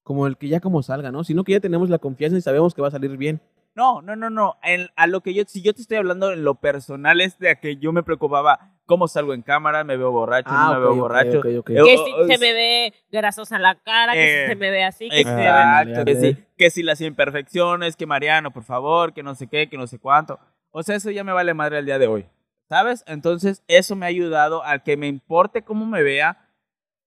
[0.03, 1.25] como el que ya como salga, ¿no?
[1.25, 3.41] Sino que ya tenemos la confianza y sabemos que va a salir bien.
[3.75, 4.57] No, no, no, no.
[4.63, 7.57] En- a lo que yo, si yo te estoy hablando en lo personal, es de
[7.59, 10.91] que yo me preocupaba cómo salgo en cámara, me veo borracho, no me ok, veo
[10.93, 11.39] ok, borracho.
[11.39, 11.71] ok, ok.
[11.71, 14.85] Yo- Que si se me ve grasosa la cara, que Eh, si se me ve
[14.85, 15.49] así, que si se me ve...
[15.49, 19.69] Exacto, que si, que si las imperfecciones, que Mariano, por favor, que no sé qué,
[19.69, 20.39] que no sé cuánto.
[20.71, 22.27] O sea, eso ya me vale madre al día de hoy.
[22.69, 23.05] ¿Sabes?
[23.07, 26.39] Entonces, eso me ha ayudado a que me importe cómo me vea.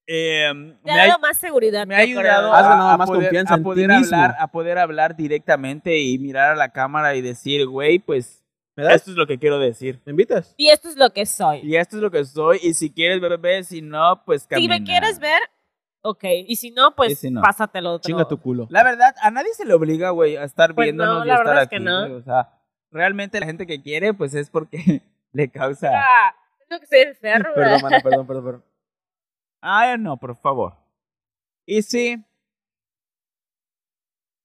[0.06, 0.50] Eh,
[0.84, 1.86] Te me ha dado más seguridad.
[1.86, 4.16] me ha ayudado a, a más poder, confianza a poder mismo.
[4.16, 8.44] hablar, a poder hablar directamente y mirar a la cámara y decir, güey, pues
[8.78, 8.96] ¿Me das?
[8.96, 10.00] esto es lo que quiero decir.
[10.06, 10.54] ¿Me invitas?
[10.56, 11.60] Y esto es lo que soy.
[11.64, 12.60] Y esto es lo que soy.
[12.62, 13.64] Y si quieres ver, ve.
[13.64, 14.78] Si no, pues Si camina.
[14.80, 15.42] me quieres ver,
[16.02, 16.24] ok.
[16.48, 17.42] Y si no, pues si no.
[17.42, 18.08] pásatelo otro.
[18.08, 18.68] Chinga tu culo.
[18.70, 21.34] La verdad, a nadie se le obliga, güey, a estar Pues viéndonos no, y la
[21.34, 21.76] a estar verdad es aquí.
[21.78, 22.16] que no.
[22.18, 22.54] O sea,
[22.92, 25.02] realmente la gente que quiere, pues es porque
[25.34, 25.92] le causa.
[26.00, 26.36] Ah,
[26.70, 27.54] tengo que ser enfermo.
[27.56, 28.64] Perdón, mano, perdón, perdón, perdón.
[29.60, 30.76] Ay, no, por favor.
[31.66, 32.24] Y sí,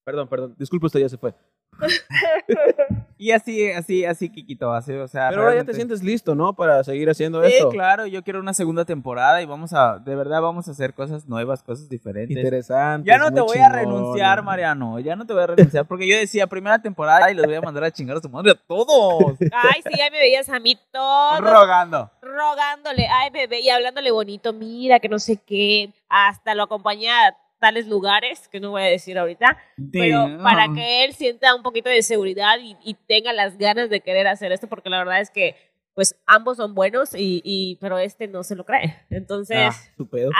[0.04, 0.54] Perdón, perdón.
[0.58, 1.32] Disculpe, usted ya se fue.
[3.22, 5.28] y así, así, así, Kikito, así, o sea.
[5.30, 6.54] Pero ahora ya te sientes listo, ¿no?
[6.54, 7.68] Para seguir haciendo Sí, esto.
[7.68, 11.26] claro, yo quiero una segunda temporada y vamos a, de verdad, vamos a hacer cosas
[11.28, 12.36] nuevas, cosas diferentes.
[12.36, 13.08] Interesante.
[13.08, 14.98] Ya no te voy a renunciar, Mariano.
[15.00, 15.86] Ya no te voy a renunciar.
[15.86, 18.52] Porque yo decía primera temporada y los voy a mandar a chingar a su madre
[18.52, 19.36] a todos.
[19.52, 22.10] Ay, sí, ya me veías a mí todo Rogando.
[22.20, 27.36] rogándole, ay bebé, y hablándole bonito, mira, que no sé qué, hasta lo acompañé a
[27.62, 29.56] tales lugares, que no voy a decir ahorita,
[29.92, 34.00] pero para que él sienta un poquito de seguridad y, y tenga las ganas de
[34.00, 35.54] querer hacer esto, porque la verdad es que,
[35.94, 38.96] pues, ambos son buenos, y, y pero este no se lo cree.
[39.10, 39.74] Entonces, Ah,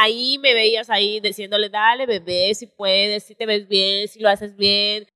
[0.01, 4.29] ahí me veías ahí diciéndole, dale bebé, si puedes, si te ves bien, si lo
[4.29, 5.07] haces bien,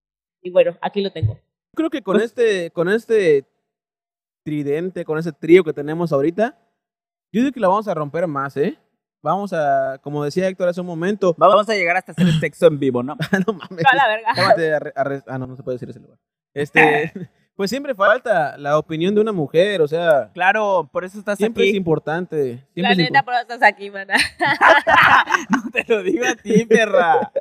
[0.41, 1.41] y bueno, aquí lo tengo.
[1.75, 3.45] Creo que con este, con este
[4.45, 6.57] tridente, con ese trío que tenemos ahorita,
[7.33, 8.79] yo digo que la vamos a romper más, ¿eh?
[9.27, 12.79] Vamos a, como decía Héctor hace un momento, Vamos a llegar hasta hacer sexo en
[12.79, 13.17] vivo, ¿no?
[13.45, 13.85] no mames.
[13.85, 15.25] A la verga.
[15.27, 16.17] Ah, no, no se puede decir ese lugar.
[16.55, 17.13] Este,
[17.57, 21.65] pues siempre falta la opinión de una mujer, o sea, Claro, por eso estás siempre
[21.65, 21.77] es aquí.
[21.77, 22.65] importante.
[22.73, 24.15] Siempre La es neta, por eso estás aquí, mana.
[25.51, 27.33] No te lo digo a ti, perra.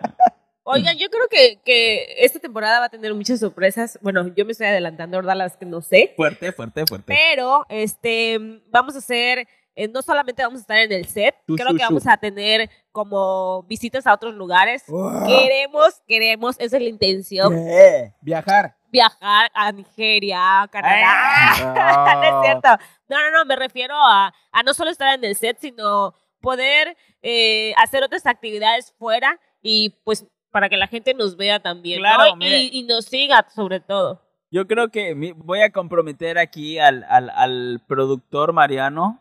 [0.64, 4.00] Oigan, yo creo que, que esta temporada va a tener muchas sorpresas.
[4.02, 5.36] Bueno, yo me estoy adelantando, ¿verdad?
[5.36, 6.14] Las que no sé.
[6.16, 7.14] Fuerte, fuerte, fuerte.
[7.16, 8.40] Pero, este,
[8.72, 11.78] vamos a hacer, eh, no solamente vamos a estar en el set, Shu, creo shu,
[11.78, 14.84] que vamos a tener como visitas a otros lugares.
[14.88, 15.26] Wow.
[15.28, 18.14] Queremos, queremos, esa es la intención, ¿Qué?
[18.22, 18.76] viajar.
[18.90, 21.04] viajar a Nigeria, a Canadá.
[21.06, 22.14] Ah.
[22.16, 22.70] no es cierto.
[23.10, 26.96] No, no, no, me refiero a, a no solo estar en el set, sino poder
[27.22, 32.08] eh, hacer otras actividades fuera y pues para que la gente nos vea también, ¿no?
[32.08, 32.60] Claro, Y- mire.
[32.72, 34.22] y, nos siga sobre todo.
[34.52, 39.20] Yo creo que voy a comprometer aquí al, al, al productor Mariano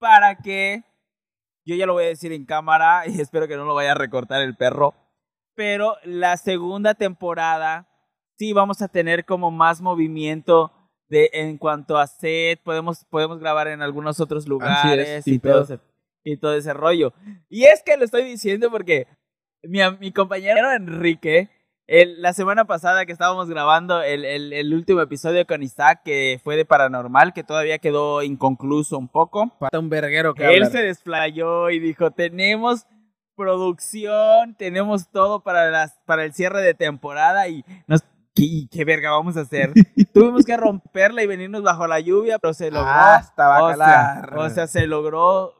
[0.00, 0.82] para que
[1.64, 3.96] yo ya lo voy a decir en cámara y espero que no lo vaya a
[3.96, 4.94] recortar el perro.
[5.54, 7.86] Pero la segunda temporada
[8.36, 10.72] sí vamos a tener como más movimiento
[11.08, 15.62] de en cuanto a set, podemos podemos grabar en algunos otros lugares sin y todo
[15.62, 15.80] ese,
[16.24, 17.12] y todo ese rollo.
[17.48, 19.06] Y es que lo estoy diciendo porque
[19.62, 21.50] mi, mi compañero Enrique
[21.90, 26.40] el- la semana pasada que estábamos grabando el, el- el último episodio con Isaac, que
[26.44, 30.70] fue de paranormal, que todavía quedó inconcluso un poco, Falta un verguero que él hablar.
[30.72, 32.86] se desplayó y dijo, tenemos
[33.36, 38.02] producción, tenemos todo para, las, para el cierre de temporada y nos...
[38.32, 39.72] ¿Qué, qué verga vamos a hacer?
[40.14, 42.88] Tuvimos que romperla y venirnos bajo la lluvia, pero se logró.
[42.88, 44.28] Hasta O bacalar.
[44.30, 45.54] sea, o sea, se logró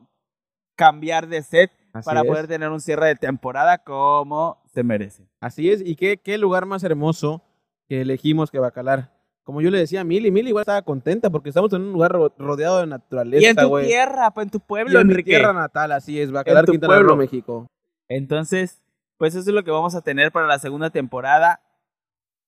[0.77, 1.73] cambiar de set.
[1.93, 2.27] Así para es.
[2.27, 5.27] poder tener un cierre de temporada como se merece.
[5.41, 7.43] Así es, y qué, qué lugar más hermoso
[7.89, 9.11] que elegimos que Bacalar.
[9.43, 12.13] Como yo le decía a Mili, Mili igual estaba contenta porque estamos en un lugar
[12.13, 15.13] ro- rodeado de Y en naturaleza, tu tierra, pues en tu Y pueblo, en mi
[15.15, 15.31] Enrique.
[15.31, 17.17] tierra natal, así es, Bacalar, tu Quintana Roo.
[17.17, 17.67] México.
[18.09, 18.81] Entonces,
[19.19, 21.61] pues eso es lo que vamos a tener para la segunda temporada.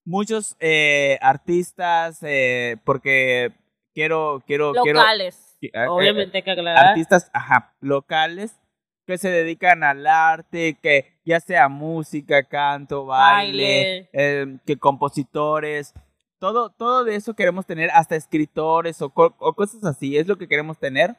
[0.05, 3.53] Muchos eh, artistas, eh, porque
[3.95, 4.99] quiero, quiero, quiero.
[5.01, 5.57] Locales.
[5.61, 6.86] eh, eh, Obviamente hay que aclarar.
[6.88, 8.59] artistas, ajá, locales
[9.07, 14.11] que se dedican al arte, que ya sea música, canto, baile, Baile.
[14.12, 15.94] eh, que compositores,
[16.38, 20.48] todo, todo de eso queremos tener, hasta escritores o, o cosas así, es lo que
[20.48, 21.16] queremos tener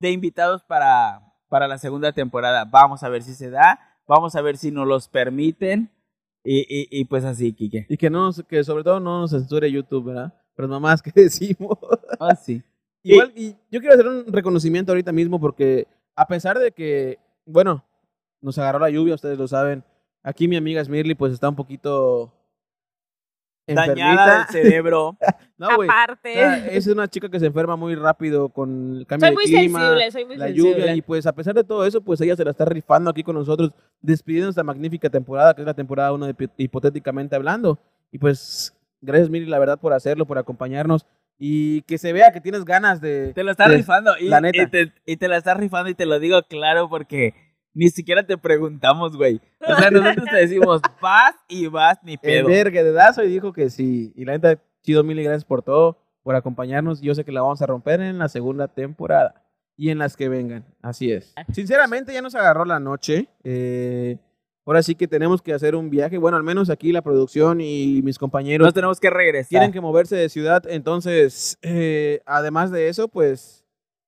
[0.00, 2.64] de invitados para, para la segunda temporada.
[2.64, 5.90] Vamos a ver si se da, vamos a ver si nos los permiten
[6.42, 7.86] y, y, y pues así, Kike.
[7.88, 10.32] Y que, no, que sobre todo no nos censure YouTube, ¿verdad?
[10.56, 11.78] Pero mamás que decimos.
[12.18, 12.62] Ah, sí.
[13.02, 15.86] Igual, y yo quiero hacer un reconocimiento ahorita mismo porque
[16.16, 17.84] a pesar de que, bueno,
[18.40, 19.84] nos agarró la lluvia, ustedes lo saben,
[20.22, 22.32] aquí mi amiga Smirly pues está un poquito
[23.66, 24.38] Dañada enfermita.
[24.38, 25.16] del cerebro.
[25.60, 25.90] No, güey.
[25.90, 26.32] O Aparte.
[26.32, 29.58] sea, es una chica que se enferma muy rápido con el cambio soy muy de
[29.58, 30.70] clima, sensible, soy muy la sensible.
[30.72, 33.22] lluvia y pues a pesar de todo eso, pues ella se la está rifando aquí
[33.22, 37.78] con nosotros, despidiendo esta magnífica temporada, que es la temporada 1 de hipotéticamente hablando.
[38.10, 41.04] Y pues gracias Miri, la verdad, por hacerlo, por acompañarnos
[41.42, 43.32] y que se vea que tienes ganas de...
[43.34, 44.12] Te lo estás de- rifando.
[44.20, 44.62] Y, la neta.
[44.62, 47.34] Y te, y te la estás rifando y te lo digo claro porque
[47.72, 49.40] ni siquiera te preguntamos, güey.
[49.66, 52.46] O sea, nosotros te decimos, vas y vas, ni El pedo.
[52.48, 54.12] verga de Dazo y dijo que sí.
[54.14, 57.00] Y la neta, chido, mil y gracias por todo, por acompañarnos.
[57.00, 59.42] Yo sé que la vamos a romper en la segunda temporada
[59.78, 60.66] y en las que vengan.
[60.82, 61.32] Así es.
[61.52, 63.28] Sinceramente, ya nos agarró la noche.
[63.44, 64.18] Eh,
[64.70, 66.16] ahora sí que tenemos que hacer un viaje.
[66.18, 69.48] Bueno, al menos aquí la producción y mis compañeros Nos tenemos que regresar.
[69.48, 70.62] tienen que moverse de ciudad.
[70.68, 73.64] Entonces, eh, además de eso, pues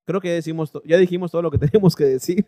[0.06, 2.46] creo que ya, decimos to- ya dijimos todo lo que tenemos que decir.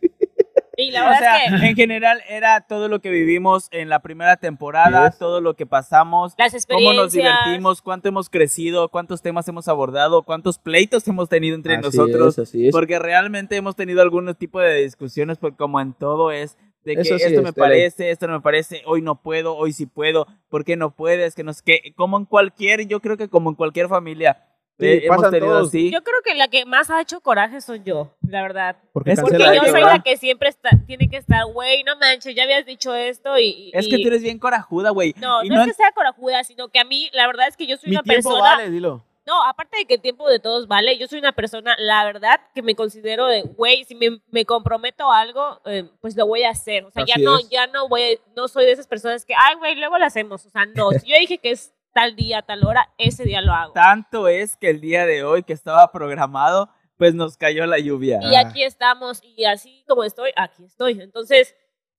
[0.77, 3.89] Y la O verdad sea, es que en general era todo lo que vivimos en
[3.89, 5.19] la primera temporada, Yes.
[5.19, 6.97] todo lo que pasamos, las cómo experiencias.
[7.05, 11.83] nos divertimos, cuánto hemos crecido, cuántos temas hemos abordado, cuántos pleitos hemos tenido entre Así
[11.85, 12.39] nosotros.
[12.39, 12.73] es, así es.
[12.73, 17.01] Porque realmente hemos tenido algún tipo de discusiones, porque como en todo es de que
[17.03, 17.53] Eso sí esto es, me ley.
[17.53, 21.35] parece, esto no me parece, hoy no puedo, hoy sí puedo, ¿por qué no puedes?
[21.35, 25.01] Que nos que como en cualquier, yo creo que como en cualquier familia Sí, eh,
[25.05, 25.93] hemos pasan tenido así.
[25.93, 28.77] Yo creo que la que más ha hecho coraje soy yo, la verdad.
[28.93, 32.35] Porque Es Porque yo soy la que siempre está, tiene que estar, güey, no manches,
[32.35, 33.71] ya habías dicho esto y...
[33.73, 35.15] Es que y- tú eres bien corajuda, güey.
[35.21, 37.69] No, Y no, es que sea corajuda, sino que a mí, la verdad es que
[37.69, 38.51] yo soy Mi una tiempo persona...
[38.57, 39.05] vale, dilo.
[39.27, 42.41] No, aparte de que el tiempo de todos vale, yo soy una persona, la verdad,
[42.55, 46.43] que me considero de, güey, si me, me comprometo a algo, eh, pues lo voy
[46.45, 46.85] a hacer.
[46.85, 47.49] O sea, ya no, es.
[47.49, 50.45] ya no voy, no soy de esas personas que, ay, güey, luego lo hacemos.
[50.45, 53.53] O sea, no, si yo dije que es tal día, tal hora, ese día lo
[53.53, 53.73] hago.
[53.73, 56.69] Tanto es que el día de hoy que estaba programado,
[56.99, 58.21] pues nos cayó la lluvia.
[58.23, 61.01] Y aquí estamos, y así como estoy, aquí estoy.
[61.01, 61.55] Entonces,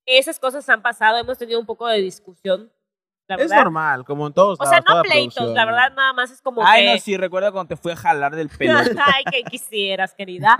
[0.05, 2.71] esas cosas han pasado, hemos tenido un poco de discusión,
[3.27, 3.63] la Es verdad.
[3.63, 6.85] normal, como en todos O sea, no pleitos, la verdad, nada más es como Ay,
[6.85, 6.91] que...
[6.91, 8.77] no, sí, recuerdo cuando te fui a jalar del pelo.
[8.77, 10.55] Ay, que quisieras, querida.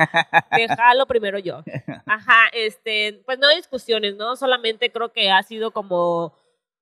[0.55, 1.63] Déjalo primero yo.
[2.05, 4.36] Ajá, este, pues no discusiones, ¿no?
[4.36, 6.34] Solamente creo que ha sido como,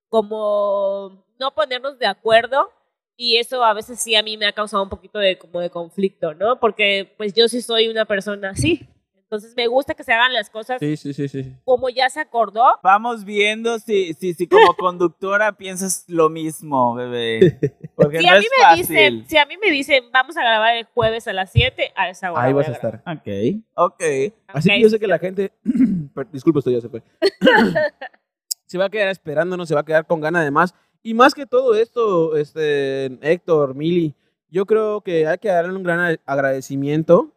[0.10, 2.72] como no ponernos de acuerdo
[3.16, 5.70] y eso a veces sí a mí me ha causado un poquito de como de
[5.70, 6.60] conflicto, ¿no?
[6.60, 8.88] Porque pues yo sí soy una persona así.
[9.34, 11.54] Entonces me gusta que se hagan las cosas Sí, sí, sí, sí.
[11.66, 12.64] como ya se acordó.
[12.84, 17.60] Vamos viendo si, si, si como conductora piensas lo mismo, bebé.
[17.96, 18.88] Porque Si no a mí es me fácil.
[18.88, 22.10] dicen, si a mí me dicen, vamos a grabar el jueves a las 7, a
[22.10, 22.44] esa hora.
[22.44, 22.96] Ahí vas a grabar.
[22.96, 23.18] estar.
[23.18, 24.04] Ok, ok.
[24.48, 25.52] Así que yo sé que la gente,
[26.32, 27.02] disculpa, esto ya se fue,
[28.66, 30.74] se va a quedar esperándonos, se va a quedar con ganas de más.
[31.02, 34.16] Y más que todo esto, este, Héctor, Mili,
[34.50, 37.32] yo creo que hay que darle un gran a- agradecimiento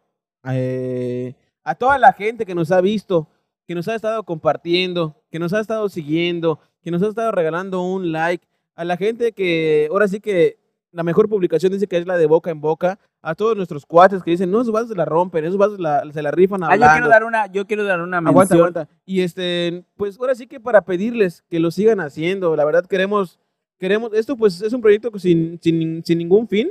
[0.49, 3.27] eh, a toda la gente que nos ha visto,
[3.67, 7.81] que nos ha estado compartiendo, que nos ha estado siguiendo, que nos ha estado regalando
[7.81, 8.45] un like,
[8.75, 10.57] a la gente que ahora sí que
[10.91, 14.23] la mejor publicación dice que es la de boca en boca, a todos nuestros cuates
[14.23, 16.67] que dicen, no, esos vasos se la rompen, esos vasos la- se la rifan Ah,
[16.67, 16.85] hablando.
[16.85, 18.29] yo quiero dar una, yo quiero dar una mención.
[18.31, 18.87] Aguanta, aguanta.
[19.05, 23.37] Y este, pues ahora sí que para pedirles que lo sigan haciendo, la verdad queremos,
[23.79, 26.69] queremos, esto pues es un proyecto sin, sin, sin ningún fin.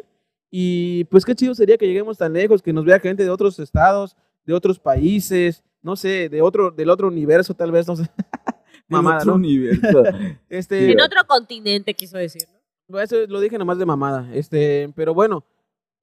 [0.51, 3.59] Y pues qué chido sería que lleguemos tan lejos, que nos vea gente de otros
[3.59, 4.16] estados,
[4.47, 8.05] de otros países, no sé, de otro, del otro universo tal vez, no sé.
[8.88, 9.36] Mamada, otro ¿no?
[9.36, 10.05] universo.
[10.49, 12.42] Este, En otro continente, quiso decir,
[12.88, 13.01] ¿no?
[13.01, 14.28] eso lo dije nomás de mamada.
[14.32, 15.44] Este, pero bueno,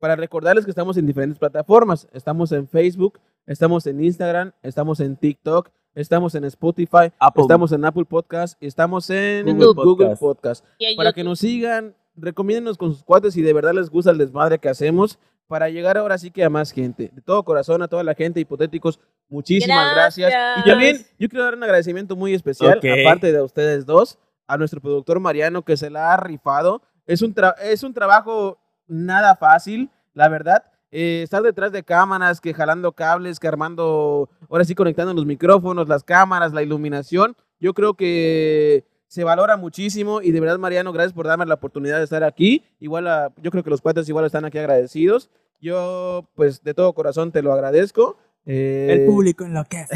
[0.03, 2.09] para recordarles que estamos en diferentes plataformas.
[2.11, 7.43] Estamos en Facebook, estamos en Instagram, estamos en TikTok, estamos en Spotify, Apple.
[7.43, 10.19] estamos en Apple Podcast, estamos en Google Google, Podcast.
[10.19, 10.65] Podcast.
[10.97, 11.15] Para YouTube.
[11.15, 14.67] que nos sigan, recomiéndenos con sus cuates si de verdad les gusta el desmadre que
[14.67, 15.19] hacemos.
[15.47, 17.11] Para llegar ahora sí que a más gente.
[17.13, 20.31] De todo corazón, a toda la gente, hipotéticos, muchísimas gracias.
[20.31, 20.65] Gracias.
[20.65, 24.17] Y también yo quiero dar un agradecimiento muy especial, aparte de ustedes dos,
[24.47, 26.81] a nuestro productor Mariano que se la ha rifado.
[27.05, 30.63] Es un, tra- es un trabajo nada fácil, la verdad.
[30.91, 35.87] Eh, estar detrás de cámaras, que jalando cables, que armando, ahora sí conectando los micrófonos,
[35.89, 37.35] las cámaras, la iluminación.
[37.59, 41.99] Yo creo que se valora muchísimo y de verdad Mariano, gracias por darme la oportunidad
[41.99, 42.63] de estar aquí.
[42.79, 45.29] Igual, a- yo creo que los cuates igual están aquí agradecidos.
[45.61, 48.17] Yo, pues, de todo corazón te lo agradezco.
[48.43, 49.93] Eh, El público enloquece.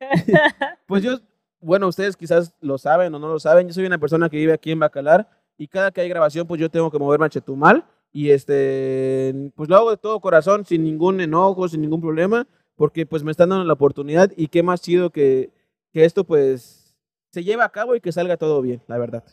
[0.86, 1.18] pues yo,
[1.60, 4.54] bueno, ustedes quizás lo saben o no lo saben, yo soy una persona que vive
[4.54, 7.84] aquí en Bacalar y cada que hay grabación, pues yo tengo que moverme a Chetumal
[8.12, 12.46] y este, pues lo hago de todo corazón, sin ningún enojo, sin ningún problema,
[12.76, 15.50] porque pues me están dando la oportunidad y qué más chido que,
[15.92, 16.83] que esto pues
[17.34, 19.24] se lleve a cabo y que salga todo bien, la verdad.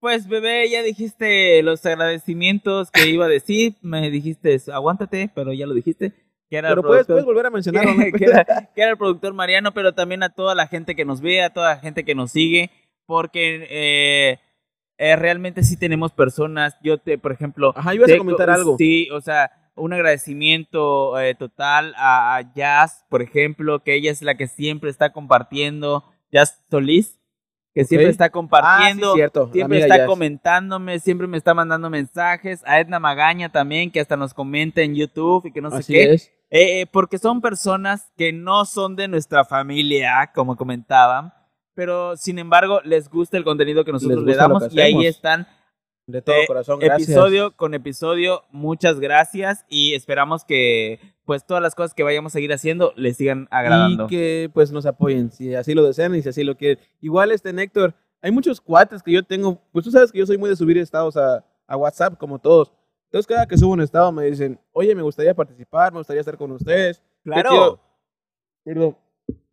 [0.00, 5.66] Pues bebé, ya dijiste los agradecimientos que iba a decir, me dijiste aguántate, pero ya
[5.66, 6.12] lo dijiste.
[6.48, 7.94] Que era el Pero puedes, volver a mencionarlo.
[7.94, 8.18] ¿no?
[8.18, 11.20] que, era, que era el productor Mariano, pero también a toda la gente que nos
[11.20, 12.72] ve, a toda la gente que nos sigue,
[13.06, 14.40] porque eh,
[14.98, 17.72] eh, realmente sí tenemos personas, yo te, por ejemplo...
[17.76, 18.76] Ajá, ibas a comentar algo.
[18.78, 24.22] Sí, o sea, un agradecimiento eh, total a, a Jazz, por ejemplo, que ella es
[24.22, 27.19] la que siempre está compartiendo, Jazz Solís,
[27.82, 29.50] que siempre está Ah, sí, compartiendo, cierto.
[29.52, 30.06] Siempre está Jazz.
[30.06, 32.62] comentándome, siempre me está mandando mensajes.
[32.66, 35.92] A Edna Magaña también, que hasta nos comenta en YouTube y que no sé Así
[35.92, 36.12] qué.
[36.14, 36.26] es.
[36.52, 41.32] Eh, eh, porque son personas que no son de nuestra familia, como comentaban,
[41.74, 45.46] pero sin embargo les gusta el contenido que nosotros le damos y ahí están
[46.06, 47.08] De todo eh, corazón, gracias.
[47.08, 48.42] episodio con episodio.
[48.50, 50.98] Muchas gracias y esperamos que
[51.30, 54.06] pues todas las cosas que vayamos a seguir haciendo les sigan agradando.
[54.06, 56.82] Y que pues nos apoyen, si así lo desean y si así lo quieren.
[57.00, 60.38] Igual este Néctor, hay muchos cuates que yo tengo, pues tú sabes que yo soy
[60.38, 62.72] muy de subir estados a, a WhatsApp como todos.
[63.04, 66.36] Entonces cada que subo un estado me dicen, oye, me gustaría participar, me gustaría estar
[66.36, 66.98] con ustedes.
[67.22, 67.48] Qué Claro.
[67.50, 67.80] chido.
[68.64, 68.96] Perdón.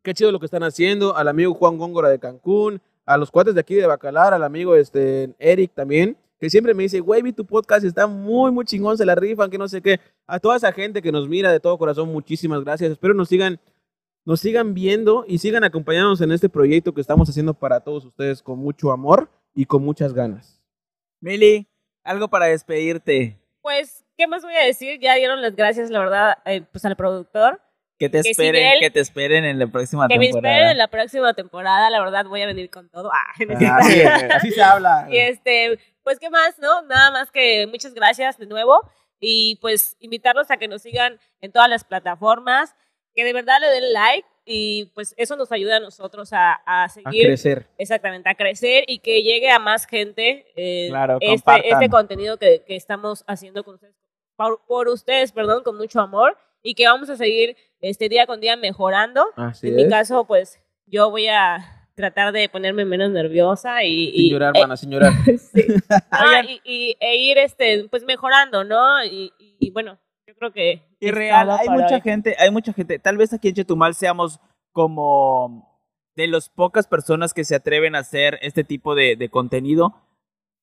[0.02, 1.16] Qué chido lo que están haciendo.
[1.16, 4.74] Al amigo Juan Góngora de Cancún, a los cuates de aquí de Bacalar, al amigo
[4.76, 8.98] este, Eric también, que siempre me dice, güey, vi tu podcast, está muy, muy chingón,
[8.98, 10.00] se la rifan, que no sé qué.
[10.28, 12.92] A toda esa gente que nos mira de todo corazón, muchísimas gracias.
[12.92, 13.60] Espero nos sigan,
[14.26, 18.42] nos sigan viendo y sigan acompañándonos en este proyecto que estamos haciendo para todos ustedes
[18.44, 20.62] con mucho amor y con muchas ganas.
[21.22, 21.68] Mili,
[22.04, 23.40] algo para despedirte.
[23.62, 25.00] Pues, ¿qué más voy a decir?
[25.02, 27.60] Ya dieron las gracias, la verdad, eh, pues al productor.
[28.00, 30.54] Que te Que esperen, él- que te esperen en la próxima Que me temporada.
[30.56, 33.10] esperen en la próxima temporada, la verdad voy a venir con todo.
[33.60, 33.78] Ah.
[33.80, 35.08] Así, es, así se habla.
[35.10, 36.84] Y este, pues qué más, ¿no?
[36.84, 38.80] Nada más que muchas gracias de nuevo
[39.20, 42.74] y pues invitarlos a que nos sigan en todas las plataformas,
[43.14, 46.86] que de verdad le den like y pues eso nos ayuda a nosotros a, a
[46.86, 47.68] A seguir, crecer.
[47.78, 52.64] exactamente, a crecer y que llegue a más gente eh, Claro, este, este contenido que,
[52.66, 53.96] que estamos haciendo con ustedes,
[54.38, 58.40] por, por ustedes, perdón, con mucho amor y que vamos a seguir este día con
[58.40, 59.28] día mejorando.
[59.36, 59.90] Así en mi es.
[59.90, 64.62] caso, pues yo voy a tratar de ponerme menos nerviosa y, Sin y- llorar, eh,
[64.62, 65.12] mana, sin llorar.
[65.54, 65.66] Sí.
[66.12, 69.04] Ah, y, y- e ir este pues mejorando, ¿no?
[69.04, 72.02] Y, y- y bueno, yo creo que Y es real, hay mucha hoy.
[72.02, 74.40] gente, hay mucha gente, tal vez aquí en Chetumal seamos
[74.74, 75.76] como
[76.16, 79.96] de las pocas personas que se atreven a hacer este tipo de, de contenido,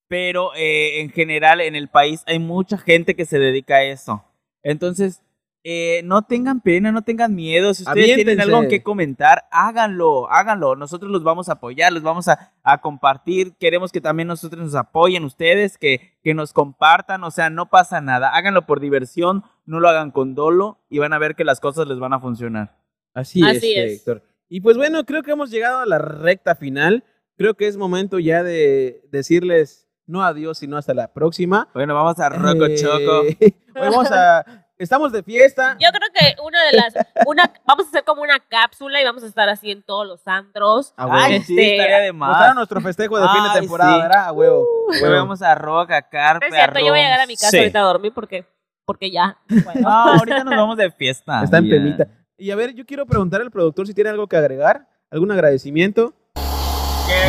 [0.08, 4.24] pero eh, en general en el país hay mucha gente que se dedica a eso.
[4.62, 5.22] Entonces,
[5.66, 7.72] eh, no tengan pena, no tengan miedo.
[7.72, 10.76] Si ustedes tienen algo que comentar, háganlo, háganlo.
[10.76, 13.54] Nosotros los vamos a apoyar, los vamos a, a compartir.
[13.58, 17.24] Queremos que también nosotros nos apoyen ustedes, que, que nos compartan.
[17.24, 18.28] O sea, no pasa nada.
[18.36, 21.88] Háganlo por diversión, no lo hagan con dolo y van a ver que las cosas
[21.88, 22.76] les van a funcionar.
[23.14, 23.98] Así, Así es, es.
[24.00, 24.22] Héctor.
[24.50, 27.04] Y pues bueno, creo que hemos llegado a la recta final.
[27.38, 31.68] Creo que es momento ya de decirles no adiós, sino hasta la próxima.
[31.72, 33.20] Bueno, vamos a Roco Eh, Choco.
[33.40, 34.63] hoy vamos a.
[34.76, 35.76] Estamos de fiesta.
[35.80, 36.94] Yo creo que una de las
[37.26, 40.26] una vamos a hacer como una cápsula y vamos a estar así en todos los
[40.26, 40.92] antros.
[40.96, 41.18] A huevo.
[41.18, 42.54] Ay, sí, Este, estaría de Mostrar más.
[42.56, 44.02] nuestro festejo de fin de temporada, sí.
[44.02, 44.24] ¿verdad?
[44.26, 44.64] A huevo.
[44.88, 45.14] Hoy huevo.
[45.14, 47.50] vamos a Rock, a Carpe, Es cierto, a yo voy a llegar a mi casa
[47.50, 47.58] Sí.
[47.58, 48.46] ahorita a dormir porque
[48.84, 49.38] porque ya.
[49.48, 49.80] Bueno.
[49.82, 51.44] No, ahorita nos vamos de fiesta.
[51.44, 51.70] Está en Ya.
[51.70, 52.06] penita.
[52.36, 56.14] Y a ver, yo quiero preguntar al productor si tiene algo que agregar, algún agradecimiento.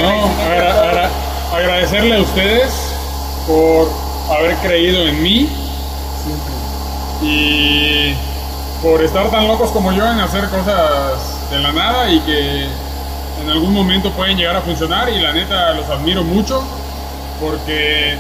[0.01, 0.09] No,
[0.51, 1.09] agra- agra-
[1.53, 2.73] agradecerle a ustedes
[3.45, 3.87] por
[4.35, 5.47] haber creído en mí
[7.21, 8.13] y
[8.81, 12.65] por estar tan locos como yo en hacer cosas de la nada y que
[13.41, 16.63] en algún momento pueden llegar a funcionar y la neta los admiro mucho
[17.39, 18.15] porque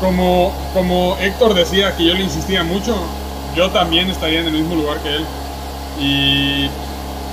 [0.00, 2.96] como, como Héctor decía que yo le insistía mucho,
[3.56, 5.26] yo también estaría en el mismo lugar que él
[6.00, 6.70] y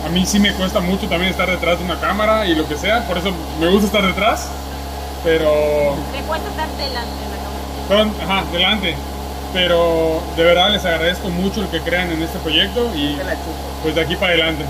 [0.06, 2.78] a mí sí me cuesta mucho también estar detrás de una cámara y lo que
[2.78, 4.48] sea, por eso me gusta estar detrás,
[5.24, 7.88] pero Me cuesta estar delante de la cámara.
[7.88, 8.96] Perdón, ajá, delante.
[9.56, 13.18] Pero de verdad les agradezco mucho el que crean en este proyecto y
[13.82, 14.66] pues de aquí para adelante.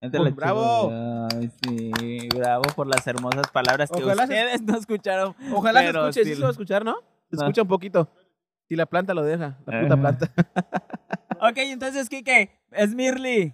[0.00, 0.90] Pues, bravo.
[1.32, 5.36] Ay, sí, bravo por las hermosas palabras que Ojalá se- ustedes no escucharon.
[5.52, 6.96] Ojalá se escuche, sí sí se va a escuchar, ¿no?
[7.30, 7.42] Se No.
[7.42, 8.08] escucha un poquito.
[8.70, 10.00] Si la planta lo deja, la puta Ajá.
[10.00, 10.30] planta.
[11.44, 12.50] Ok, entonces, Kike,
[12.86, 13.52] Smirly.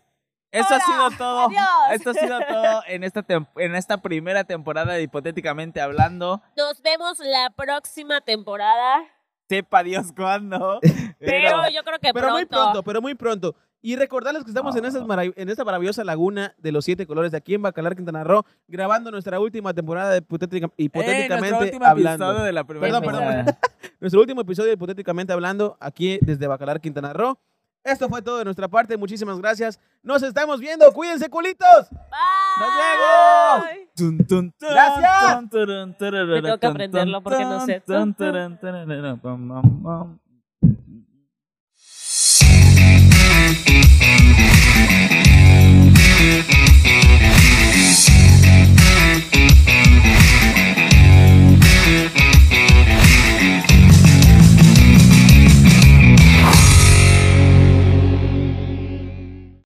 [0.53, 1.47] Eso ha Hola, sido todo.
[1.49, 1.63] adiós.
[1.93, 3.25] Esto ha sido todo en esta,
[3.57, 6.43] en esta primera temporada de Hipotéticamente Hablando.
[6.57, 9.01] Nos vemos la próxima temporada.
[9.49, 10.81] Sepa Dios cuándo.
[11.19, 12.33] Pero, yo creo que Pero pronto.
[12.35, 13.57] muy pronto, pero muy pronto.
[13.81, 17.31] Y recordarles que estamos en, esas marav- en esta maravillosa laguna de los siete colores
[17.33, 21.65] de aquí en Bacalar, Quintana Roo, grabando nuestra última temporada de hipotética- Eh, nuestro hipotéticamente
[21.65, 22.25] último hablando.
[22.27, 23.57] episodio de la primera Perdón, perdón.
[24.01, 27.39] Nuestro último episodio de hipotéticamente hablando aquí desde Bacalar, Quintana Roo.
[27.85, 28.97] Esto fue todo de nuestra parte.
[28.97, 29.81] Muchísimas gracias.
[30.03, 30.93] Nos estamos viendo.
[30.93, 31.91] Cuídense, culitos.
[31.91, 31.99] Bye.
[32.59, 34.53] ¡Nos vemos!
[34.61, 35.43] ¡Gracias!
[35.53, 37.83] Me tengo que aprenderlo porque no sé.